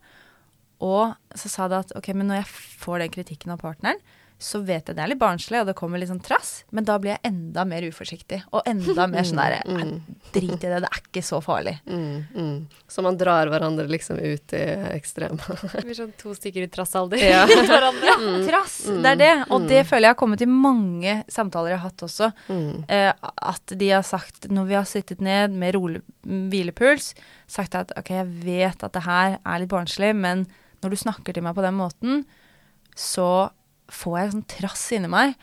[0.82, 2.52] Og så sa det at ok, men når jeg
[2.84, 4.02] får den kritikken av partneren,
[4.42, 6.96] så vet jeg det er litt barnslig, og det kommer litt sånn trass, men da
[7.02, 8.40] blir jeg enda mer uforsiktig.
[8.58, 10.00] Og enda mer sånn der "Nei,
[10.34, 11.76] Drit i det, det er ikke så farlig.
[11.86, 12.56] Mm, mm.
[12.90, 14.62] Så man drar hverandre liksom ut i
[14.96, 15.38] ekstreme.
[15.76, 17.44] Det blir sånn to stykker i trassalder Ja.
[17.70, 18.16] hverandre.
[18.48, 19.32] Trass, det er det.
[19.52, 22.32] Og det føler jeg har kommet i mange samtaler jeg har hatt også.
[22.50, 22.84] Mm.
[22.90, 23.14] Eh,
[23.54, 27.14] at de har sagt, når vi har sittet ned med rolig, hvilepuls,
[27.52, 30.48] sagt at ok, jeg vet at det her er litt barnslig, men
[30.82, 32.24] når du snakker til meg på den måten,
[32.98, 33.52] så
[33.92, 35.36] får jeg sånn trass inni meg.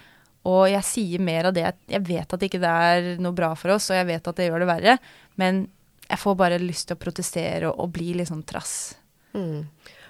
[0.49, 1.67] Og jeg sier mer av det.
[1.91, 4.49] Jeg vet at ikke det er noe bra for oss, og jeg vet at det
[4.49, 4.97] gjør det verre,
[5.41, 5.67] men
[6.09, 8.97] jeg får bare lyst til å protestere og, og bli litt sånn trass.
[9.37, 9.67] Mm.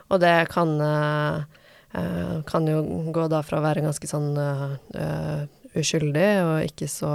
[0.09, 2.83] Og det kan, eh, kan jo
[3.15, 5.43] gå da fra å være ganske sånn uh,
[5.77, 7.13] uskyldig og ikke så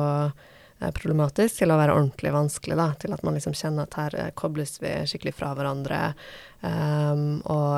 [0.92, 2.90] problematisk, til å være ordentlig vanskelig, da.
[3.00, 6.00] Til at man liksom kjenner at her kobles vi skikkelig fra hverandre.
[6.60, 7.78] Um, og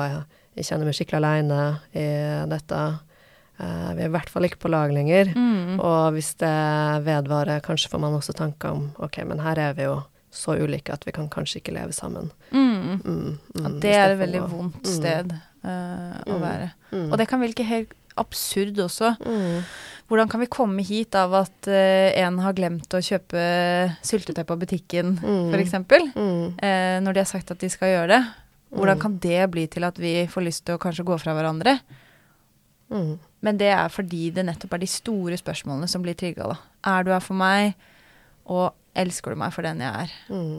[0.56, 1.60] jeg kjenner meg skikkelig aleine
[1.94, 2.06] i
[2.50, 2.80] dette.
[3.58, 5.30] Eh, vi er i hvert fall ikke på lag lenger.
[5.34, 5.78] Mm.
[5.80, 6.52] Og hvis det
[7.06, 10.02] vedvarer, kanskje får man også tanker om ok, men her er vi jo
[10.36, 12.30] så ulike at vi kan kanskje ikke leve sammen.
[12.52, 13.00] Mm.
[13.00, 16.42] Mm, mm, det er et veldig å- vondt mm, sted eh, å Mm.
[16.42, 16.70] være.
[17.10, 19.16] Og det kan virke helt absurd også.
[19.24, 19.62] mm,
[20.08, 23.40] Hvordan kan vi komme hit av at uh, en har glemt å kjøpe
[24.06, 25.16] syltetøy på butikken,
[26.14, 26.54] Mm.
[26.62, 28.26] eh, når de har sagt at de skal gjøre det?
[28.72, 31.80] Hvordan kan det bli til at vi får lyst til å kanskje gå fra hverandre?
[32.92, 33.12] Mm,
[33.46, 36.56] Men det er fordi det nettopp er de store spørsmålene som blir trigga, da.
[36.96, 37.74] Er du her for meg,
[38.46, 40.16] og elsker du meg for den jeg er?
[40.30, 40.56] mm,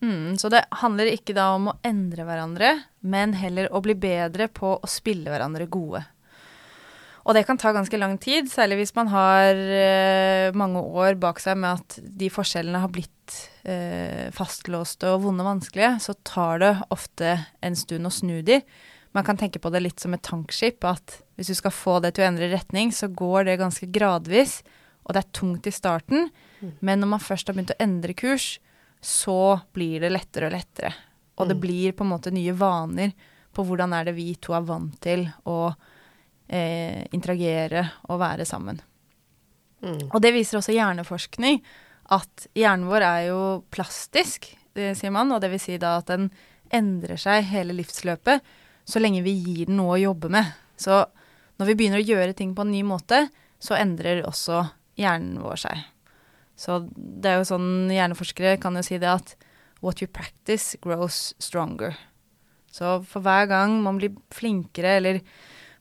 [0.00, 2.72] Mm, så det handler ikke da om å endre hverandre,
[3.04, 6.00] men heller å bli bedre på å spille hverandre gode.
[7.28, 11.42] Og det kan ta ganske lang tid, særlig hvis man har eh, mange år bak
[11.42, 13.36] seg med at de forskjellene har blitt
[13.68, 18.62] eh, fastlåste og vonde og vanskelige, så tar det ofte en stund å snu de.
[19.12, 22.14] Man kan tenke på det litt som et tankskip, at hvis du skal få det
[22.14, 24.60] til å endre retning, så går det ganske gradvis,
[25.04, 26.28] og det er tungt i starten,
[26.80, 28.58] men når man først har begynt å endre kurs,
[29.02, 30.92] så blir det lettere og lettere.
[31.40, 31.60] Og det Mm.
[31.60, 33.12] blir på en måte nye vaner
[33.54, 35.74] på hvordan er det vi to er vant til å
[36.52, 38.80] eh, interagere og være sammen.
[39.82, 41.62] mm, Og det viser også hjerneforskning,
[42.10, 46.06] at hjernen vår er jo plastisk, det sier man, og det vil si da at
[46.06, 46.30] den
[46.72, 48.42] endrer seg hele livsløpet
[48.84, 50.50] så lenge vi gir den noe å jobbe med.
[50.80, 51.04] Så
[51.60, 53.26] når vi begynner å gjøre ting på en ny måte,
[53.60, 54.64] så endrer også
[55.00, 55.82] hjernen vår seg.
[56.60, 59.34] Så det er jo sånn hjerneforskere kan jo si det at
[59.84, 61.96] what you practice grows stronger.
[62.70, 65.22] Så for hver gang man blir flinkere eller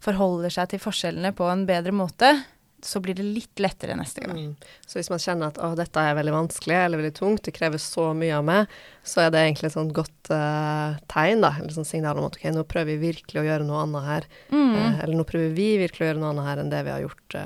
[0.04, 2.32] forholder seg til forskjellene på en bedre måte,
[2.86, 4.38] så blir det litt lettere neste gang.
[4.38, 4.72] mm.
[4.88, 7.82] Så hvis man kjenner at å, dette er veldig vanskelig eller veldig tungt, det krever
[7.82, 8.76] så mye av meg,
[9.06, 11.54] så er det egentlig et sånt godt uh, tegn, da.
[11.60, 14.30] Eller sånn signal om at ok, nå prøver vi virkelig å gjøre noe annet her.
[14.52, 14.76] Mm.
[14.76, 17.04] Uh, eller nå prøver vi virkelig å gjøre noe annet her enn det vi har
[17.06, 17.40] gjort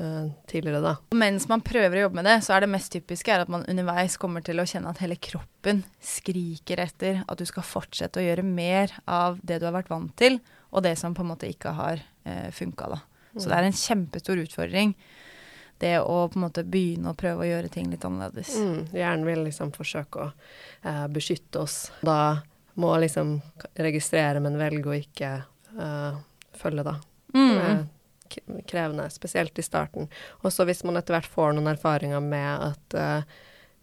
[0.00, 0.94] eh, tidligere, da.
[1.12, 3.66] Og Mens man prøver å jobbe med det, så er det mest typiske at man
[3.70, 8.24] underveis kommer til å kjenne at hele kroppen skriker etter at du skal fortsette å
[8.24, 11.50] gjøre mer av det du har vært vant til, og det som på en måte
[11.50, 13.00] ikke har eh, funka, da.
[13.36, 14.94] Så det er en kjempestor utfordring,
[15.80, 18.50] det å på en måte begynne å prøve å gjøre ting litt annerledes.
[18.58, 20.32] Mm, hjernen vil liksom forsøke å
[20.84, 21.78] eh, beskytte oss.
[22.04, 22.40] Da
[22.80, 23.36] må liksom
[23.80, 25.30] registrere, men velge å ikke
[25.78, 26.18] eh,
[26.60, 26.96] følge, da.
[27.30, 27.56] Det Mm.
[27.62, 30.08] er krevende, spesielt i starten.
[30.44, 33.22] Og så hvis man etter hvert får noen erfaringer med at eh,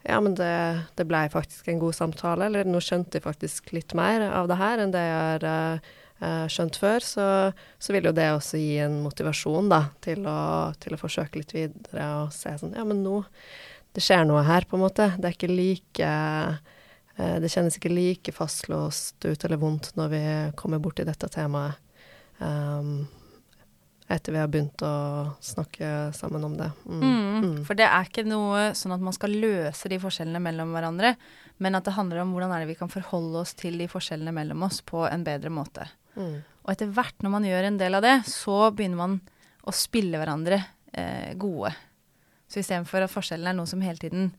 [0.08, 3.91] ja, men det, det blei faktisk en god samtale, eller nå skjønte jeg faktisk litt
[3.98, 7.26] mer av det her enn det jeg har eh, skjønt før, så,
[7.78, 10.38] så vil jo det også gi en motivasjon da, til å,
[10.82, 13.20] til å forsøke litt videre og se sånn Ja, men nå
[13.93, 15.11] Det skjer noe her, på en måte.
[15.18, 20.24] Det er ikke like eh, Det kjennes ikke like fastlåst ut eller vondt når vi
[20.57, 21.78] kommer borti dette temaet.
[22.38, 23.07] Um,
[24.07, 26.70] etter vi har begynt å snakke sammen om det.
[26.86, 27.01] Mm.
[27.01, 27.41] Mm.
[27.43, 27.57] Mm.
[27.68, 31.15] For det er ikke noe sånn at man skal løse de forskjellene mellom hverandre,
[31.59, 34.34] men at det handler om hvordan er det vi kan forholde oss til de forskjellene
[34.36, 35.89] mellom oss på en bedre måte.
[36.18, 36.38] Mm.
[36.65, 39.20] Og etter hvert når man gjør en del av det, så begynner man
[39.68, 40.59] å spille hverandre
[40.91, 41.72] eh, gode.
[42.47, 44.30] Så istedenfor at forskjellen er noe som hele tiden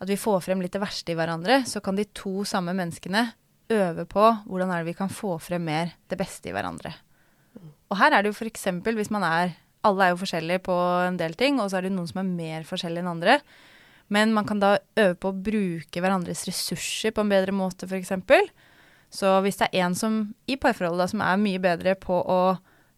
[0.00, 3.26] At vi får frem litt det verste i hverandre, så kan de to samme menneskene
[3.70, 6.94] øve på hvordan er det vi kan få frem mer det beste i hverandre.
[7.90, 8.64] Og her er det jo f.eks.
[8.86, 10.74] hvis man er Alle er jo forskjellige på
[11.06, 13.38] en del ting, og så er det noen som er mer forskjellige enn andre.
[14.12, 18.12] Men man kan da øve på å bruke hverandres ressurser på en bedre måte, f.eks.
[19.10, 22.42] Så hvis det er en som i parforholdet da, som er mye bedre på å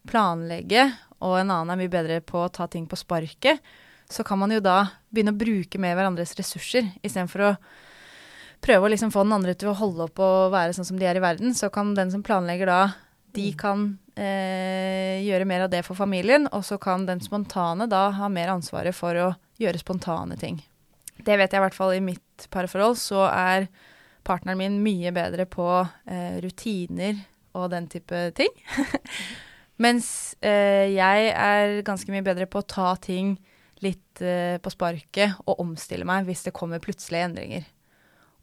[0.09, 0.91] planlegge,
[1.23, 3.63] og en annen er mye bedre på å ta ting på sparket,
[4.11, 4.77] så kan man jo da
[5.09, 7.53] begynne å bruke mer hverandres ressurser istedenfor å
[8.63, 11.07] prøve å liksom få den andre til å holde opp og være sånn som de
[11.07, 12.81] er i verden, så kan den som planlegger da,
[13.33, 13.57] de Mm.
[13.57, 18.29] kan eh, gjøre mer av det for familien, og så kan den spontane da ha
[18.29, 20.61] mer ansvaret for å gjøre spontane ting.
[21.17, 23.67] Det vet jeg i hvert fall i mitt parforhold, så er
[24.25, 27.19] partneren min mye bedre på eh, rutiner
[27.57, 28.51] og den type ting.
[29.83, 33.35] Mens eh, jeg er ganske mye bedre på å ta ting
[33.83, 37.65] litt eh, på sparket og omstille meg hvis det kommer plutselige endringer.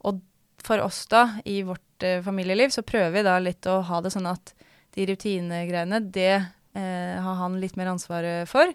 [0.07, 0.21] Og
[0.61, 4.13] for oss da, i vårt eh, familieliv, så prøver vi da litt å ha det
[4.15, 4.55] sånn at
[4.97, 8.73] de rutinegreiene, det eh, har han litt mer ansvaret for.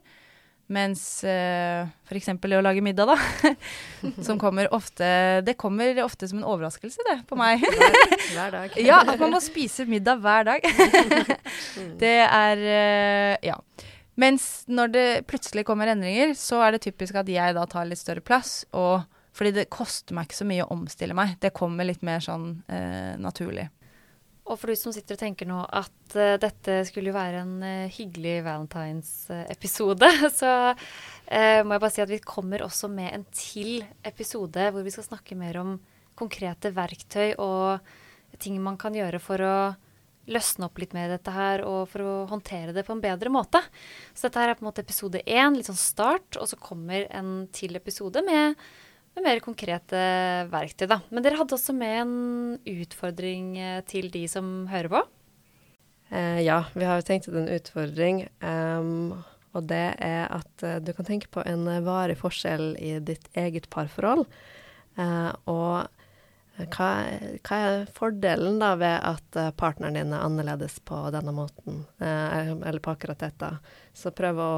[0.66, 2.32] Mens uh, f.eks.
[2.42, 3.52] det å lage middag, da,
[4.26, 5.06] som kommer ofte
[5.46, 7.62] Det kommer ofte som en overraskelse, det, på meg.
[7.62, 8.78] Hver, hver dag.
[8.88, 10.66] Ja, at man må spise middag hver dag.
[12.02, 13.60] det er uh, Ja.
[14.16, 18.00] Mens når det plutselig kommer endringer, så er det typisk at jeg da tar litt
[18.00, 18.62] større plass.
[18.72, 19.04] Og
[19.36, 21.34] fordi det koster meg ikke så mye å omstille meg.
[21.44, 23.68] Det kommer litt mer sånn uh, naturlig.
[24.46, 27.56] Og for du som sitter og tenker nå at uh, dette skulle jo være en
[27.66, 33.26] uh, hyggelig valentines-episode, så eh, må jeg bare si at vi kommer også med en
[33.34, 35.80] til episode hvor vi skal snakke mer om
[36.16, 37.82] konkrete verktøy og
[38.40, 39.58] ting man kan gjøre for å
[40.32, 43.62] løsne opp litt med dette her, og for å håndtere det på en bedre måte.
[44.14, 47.06] Så dette her er på en måte episode én, litt sånn start, og så kommer
[47.14, 48.58] en til episode med
[49.24, 50.00] mer konkrete
[50.52, 51.00] verktøy, da.
[51.08, 52.16] Men dere hadde også med en
[52.84, 55.04] utfordring eh, til de som hører på.
[56.10, 58.26] Eh, ja, vi har jo tenkt ut en utfordring.
[58.44, 59.16] Um,
[59.56, 63.30] og det er at eh, du kan tenke på en eh, varig forskjell i ditt
[63.40, 64.26] eget parforhold.
[65.00, 65.88] Uh, og
[66.60, 66.90] eh, hva,
[67.48, 72.54] hva er fordelen da ved at eh, partneren din er annerledes på denne måten, eh,
[72.56, 73.56] eller på akkurat dette?
[73.96, 74.54] Så prøv å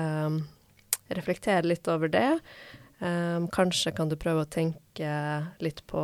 [0.00, 0.42] em,
[1.16, 2.28] reflektere litt over det.
[3.00, 5.10] Em, kanskje kan du prøve å tenke
[5.60, 6.00] litt på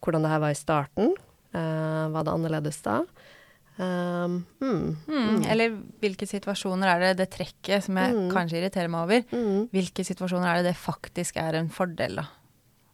[0.00, 1.10] hvordan det her var i starten.
[1.52, 3.00] Uh, var det annerledes da?
[3.78, 5.44] Um, mm, Mm.
[5.46, 8.30] Eller hvilke situasjoner er det det trekket som jeg Mm.
[8.32, 12.24] kanskje irriterer meg over, mm, hvilke situasjoner er det det faktisk er en fordel, da?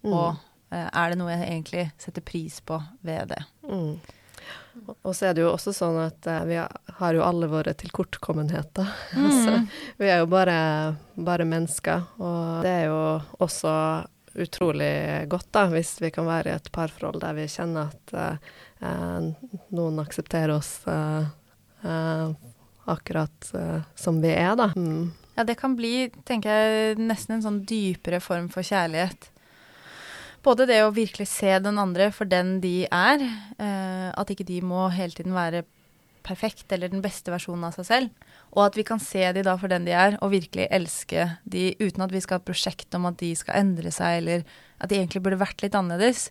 [0.05, 0.37] mm, Og
[0.72, 3.45] uh, er det noe jeg egentlig setter pris på ved det?
[3.68, 4.01] mm.
[5.03, 8.89] Og- så er det jo også sånn at uh, vi har jo alle våre tilkortkommenheter.
[9.45, 9.59] så
[10.01, 10.57] vi er jo bare,
[11.14, 13.01] bare mennesker, og det er jo
[13.45, 13.75] også
[14.35, 19.29] utrolig godt, da, hvis vi kan være i et parforhold der vi kjenner at uh,
[19.70, 20.81] noen aksepterer oss
[22.85, 23.47] akkurat
[23.95, 24.66] som vi er, da.
[24.77, 25.12] Mm.
[25.37, 29.31] Ja, det kan bli, tenker jeg, nesten en sånn dypere form for kjærlighet.
[30.45, 33.22] Både det å virkelig se den andre for den de er,
[33.57, 35.64] eh, at ikke de må hele tiden være
[36.24, 39.57] perfekt eller den beste versjonen av seg selv, og at vi kan se de da
[39.61, 42.97] for den de er, og virkelig elske de uten at vi skal ha et prosjekt
[42.97, 44.45] om at de skal endre seg, eller
[44.80, 46.30] at de egentlig burde vært litt annerledes,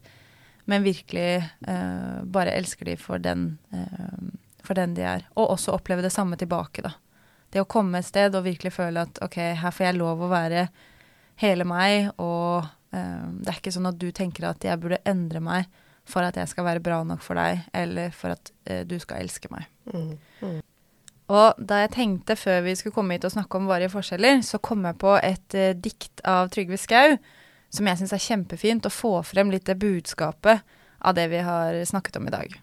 [0.70, 4.34] men virkelig eh, bare elsker de for den, eh,
[4.64, 5.26] for den de er.
[5.36, 6.95] Og også oppleve det samme tilbake, da.
[7.53, 10.32] Det å komme et sted og virkelig føle at ok, her får jeg lov å
[10.32, 10.68] være
[11.43, 15.70] hele meg, og det er ikke sånn at du tenker at jeg burde endre meg
[16.08, 19.24] for at jeg skal være bra nok for deg, eller for at eh, du skal
[19.24, 19.70] elske meg.
[19.88, 20.18] Mm.
[20.44, 20.60] Mm.
[21.34, 24.60] Og da jeg tenkte før vi skulle komme hit og snakke om varige forskjeller, så
[24.64, 27.16] kom jeg på et eh, dikt av Trygve Skau
[27.74, 30.62] som jeg syns er kjempefint å få frem litt det budskapet
[31.04, 32.54] av det vi har snakket om i dag.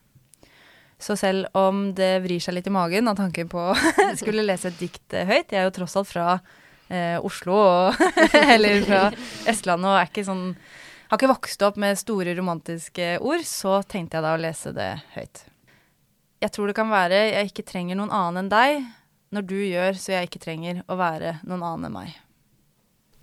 [1.00, 4.70] Så selv om det vrir seg litt i magen av tanken på å skulle lese
[4.70, 6.38] et dikt eh, høyt Jeg er jo tross alt fra
[7.26, 8.00] Oslo, og,
[8.54, 9.02] eller fra
[9.50, 10.46] Østlandet, og er ikke sånn
[11.10, 14.90] Har ikke vokst opp med store romantiske ord, så tenkte jeg da å lese det
[15.16, 15.44] høyt.
[16.40, 18.84] Jeg tror det kan være jeg ikke trenger noen annen enn deg,
[19.34, 22.18] når du gjør så jeg ikke trenger å være noen annen enn meg.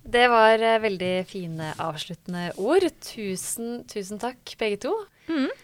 [0.07, 2.85] Det var eh, veldig fine avsluttende ord.
[3.03, 4.93] Tusen, tusen takk, begge to.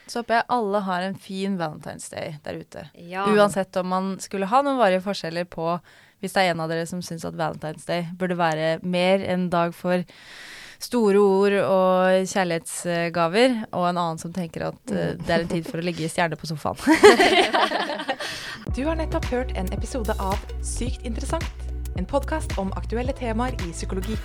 [0.07, 2.83] Så håper jeg alle har en fin Valentine's Day der ute.
[2.99, 3.23] Ja.
[3.31, 5.77] Uansett om man skulle ha noen varige forskjeller på
[6.23, 9.49] hvis det er en av dere som syns at Valentine's Day burde være mer en
[9.51, 10.05] dag for
[10.83, 15.67] store ord og kjærlighetsgaver, og en annen som tenker at uh, det er en tid
[15.67, 16.79] for å ligge i stjerne på sofaen.
[18.73, 21.45] Du har nettopp hørt en episode av Sykt interessant.
[21.99, 24.17] En podkast om aktuelle temaer i psykologi.